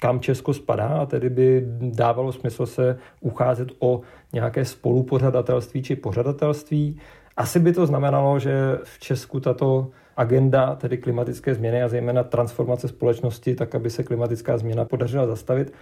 kam 0.01 0.21
Česko 0.21 0.55
spadá 0.55 0.89
a 0.89 1.07
tedy 1.07 1.31
by 1.31 1.65
dávalo 1.81 2.33
smysl 2.33 2.67
se 2.67 2.99
ucházet 3.21 3.69
o 3.79 4.01
nějaké 4.33 4.65
spolupořadatelství 4.65 5.83
či 5.83 5.97
pořadatelství. 5.97 7.01
Asi 7.37 7.61
by 7.61 7.73
to 7.73 7.87
znamenalo, 7.87 8.39
že 8.39 8.79
v 8.83 8.99
Česku 8.99 9.41
tato 9.41 9.91
agenda, 10.17 10.75
tedy 10.75 10.99
klimatické 10.99 11.55
změny 11.55 11.83
a 11.83 11.89
zejména 11.89 12.25
transformace 12.25 12.89
společnosti, 12.89 13.55
tak 13.55 13.75
aby 13.75 13.91
se 13.91 14.03
klimatická 14.03 14.59
změna 14.59 14.85
podařila 14.85 15.27
zastavit, 15.27 15.73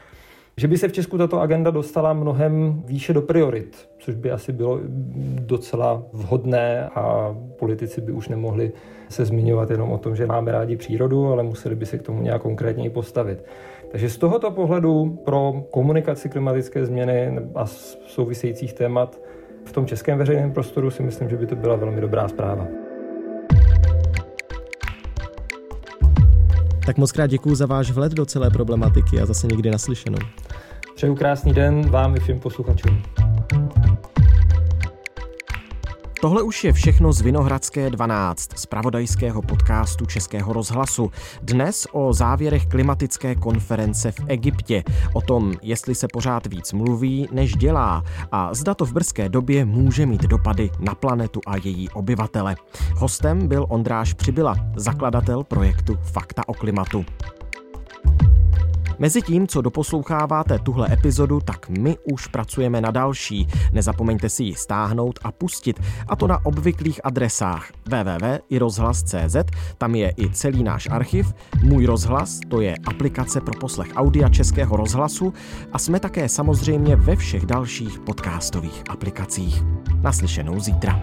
že 0.56 0.68
by 0.68 0.78
se 0.78 0.88
v 0.88 0.92
Česku 0.92 1.18
tato 1.18 1.40
agenda 1.40 1.70
dostala 1.70 2.12
mnohem 2.12 2.82
výše 2.86 3.12
do 3.12 3.22
priorit, 3.22 3.88
což 3.98 4.14
by 4.14 4.30
asi 4.30 4.52
bylo 4.52 4.80
docela 5.38 6.02
vhodné 6.12 6.88
a 6.88 7.36
politici 7.58 8.00
by 8.00 8.12
už 8.12 8.28
nemohli 8.28 8.72
se 9.08 9.24
zmiňovat 9.24 9.70
jenom 9.70 9.92
o 9.92 9.98
tom, 9.98 10.16
že 10.16 10.26
máme 10.26 10.52
rádi 10.52 10.76
přírodu, 10.76 11.26
ale 11.26 11.42
museli 11.42 11.74
by 11.74 11.86
se 11.86 11.98
k 11.98 12.02
tomu 12.02 12.22
nějak 12.22 12.42
konkrétně 12.42 12.86
i 12.86 12.90
postavit. 12.90 13.44
Takže 13.90 14.10
z 14.10 14.18
tohoto 14.18 14.50
pohledu 14.50 15.18
pro 15.24 15.52
komunikaci 15.70 16.28
klimatické 16.28 16.86
změny 16.86 17.38
a 17.54 17.66
souvisejících 18.06 18.72
témat 18.72 19.20
v 19.64 19.72
tom 19.72 19.86
českém 19.86 20.18
veřejném 20.18 20.52
prostoru 20.52 20.90
si 20.90 21.02
myslím, 21.02 21.28
že 21.28 21.36
by 21.36 21.46
to 21.46 21.56
byla 21.56 21.76
velmi 21.76 22.00
dobrá 22.00 22.28
zpráva. 22.28 22.66
Tak 26.86 26.98
moc 26.98 27.12
krát 27.12 27.26
děkuji 27.26 27.54
za 27.54 27.66
váš 27.66 27.90
vhled 27.90 28.12
do 28.12 28.26
celé 28.26 28.50
problematiky 28.50 29.20
a 29.20 29.26
zase 29.26 29.46
někdy 29.46 29.70
naslyšenou. 29.70 30.18
Přeju 30.94 31.14
krásný 31.14 31.52
den 31.52 31.90
vám 31.90 32.16
i 32.16 32.20
všem 32.20 32.40
posluchačům. 32.40 33.02
Tohle 36.20 36.42
už 36.42 36.64
je 36.64 36.72
všechno 36.72 37.12
z 37.12 37.20
Vinohradské 37.20 37.90
12, 37.90 38.58
z 38.58 38.66
pravodajského 38.66 39.42
podcastu 39.42 40.06
Českého 40.06 40.52
rozhlasu. 40.52 41.10
Dnes 41.42 41.86
o 41.92 42.12
závěrech 42.12 42.66
klimatické 42.66 43.34
konference 43.34 44.12
v 44.12 44.20
Egyptě, 44.28 44.84
o 45.12 45.20
tom, 45.20 45.54
jestli 45.62 45.94
se 45.94 46.06
pořád 46.12 46.46
víc 46.46 46.72
mluví, 46.72 47.28
než 47.32 47.56
dělá 47.56 48.04
a 48.32 48.54
zda 48.54 48.74
to 48.74 48.84
v 48.84 48.92
brzké 48.92 49.28
době 49.28 49.64
může 49.64 50.06
mít 50.06 50.22
dopady 50.22 50.70
na 50.80 50.94
planetu 50.94 51.40
a 51.46 51.56
její 51.56 51.88
obyvatele. 51.88 52.56
Hostem 52.96 53.48
byl 53.48 53.66
Ondráš 53.68 54.12
Přibyla, 54.12 54.56
zakladatel 54.76 55.44
projektu 55.44 55.98
Fakta 56.02 56.42
o 56.48 56.54
klimatu. 56.54 57.04
Mezitím, 58.98 59.46
co 59.46 59.62
doposloucháváte 59.62 60.58
tuhle 60.58 60.92
epizodu, 60.92 61.40
tak 61.40 61.68
my 61.68 61.96
už 62.12 62.26
pracujeme 62.26 62.80
na 62.80 62.90
další. 62.90 63.48
Nezapomeňte 63.72 64.28
si 64.28 64.42
ji 64.42 64.54
stáhnout 64.54 65.18
a 65.22 65.32
pustit, 65.32 65.80
a 66.08 66.16
to 66.16 66.26
na 66.26 66.46
obvyklých 66.46 67.00
adresách 67.04 67.70
www.irozhlas.cz, 67.86 69.36
tam 69.78 69.94
je 69.94 70.14
i 70.18 70.30
celý 70.30 70.62
náš 70.62 70.88
archiv, 70.90 71.34
Můj 71.62 71.86
rozhlas, 71.86 72.40
to 72.48 72.60
je 72.60 72.76
aplikace 72.86 73.40
pro 73.40 73.54
poslech 73.60 73.88
audia 73.96 74.28
Českého 74.28 74.76
rozhlasu 74.76 75.32
a 75.72 75.78
jsme 75.78 76.00
také 76.00 76.28
samozřejmě 76.28 76.96
ve 76.96 77.16
všech 77.16 77.46
dalších 77.46 77.98
podcastových 77.98 78.82
aplikacích. 78.88 79.62
Naslyšenou 80.02 80.60
zítra. 80.60 81.02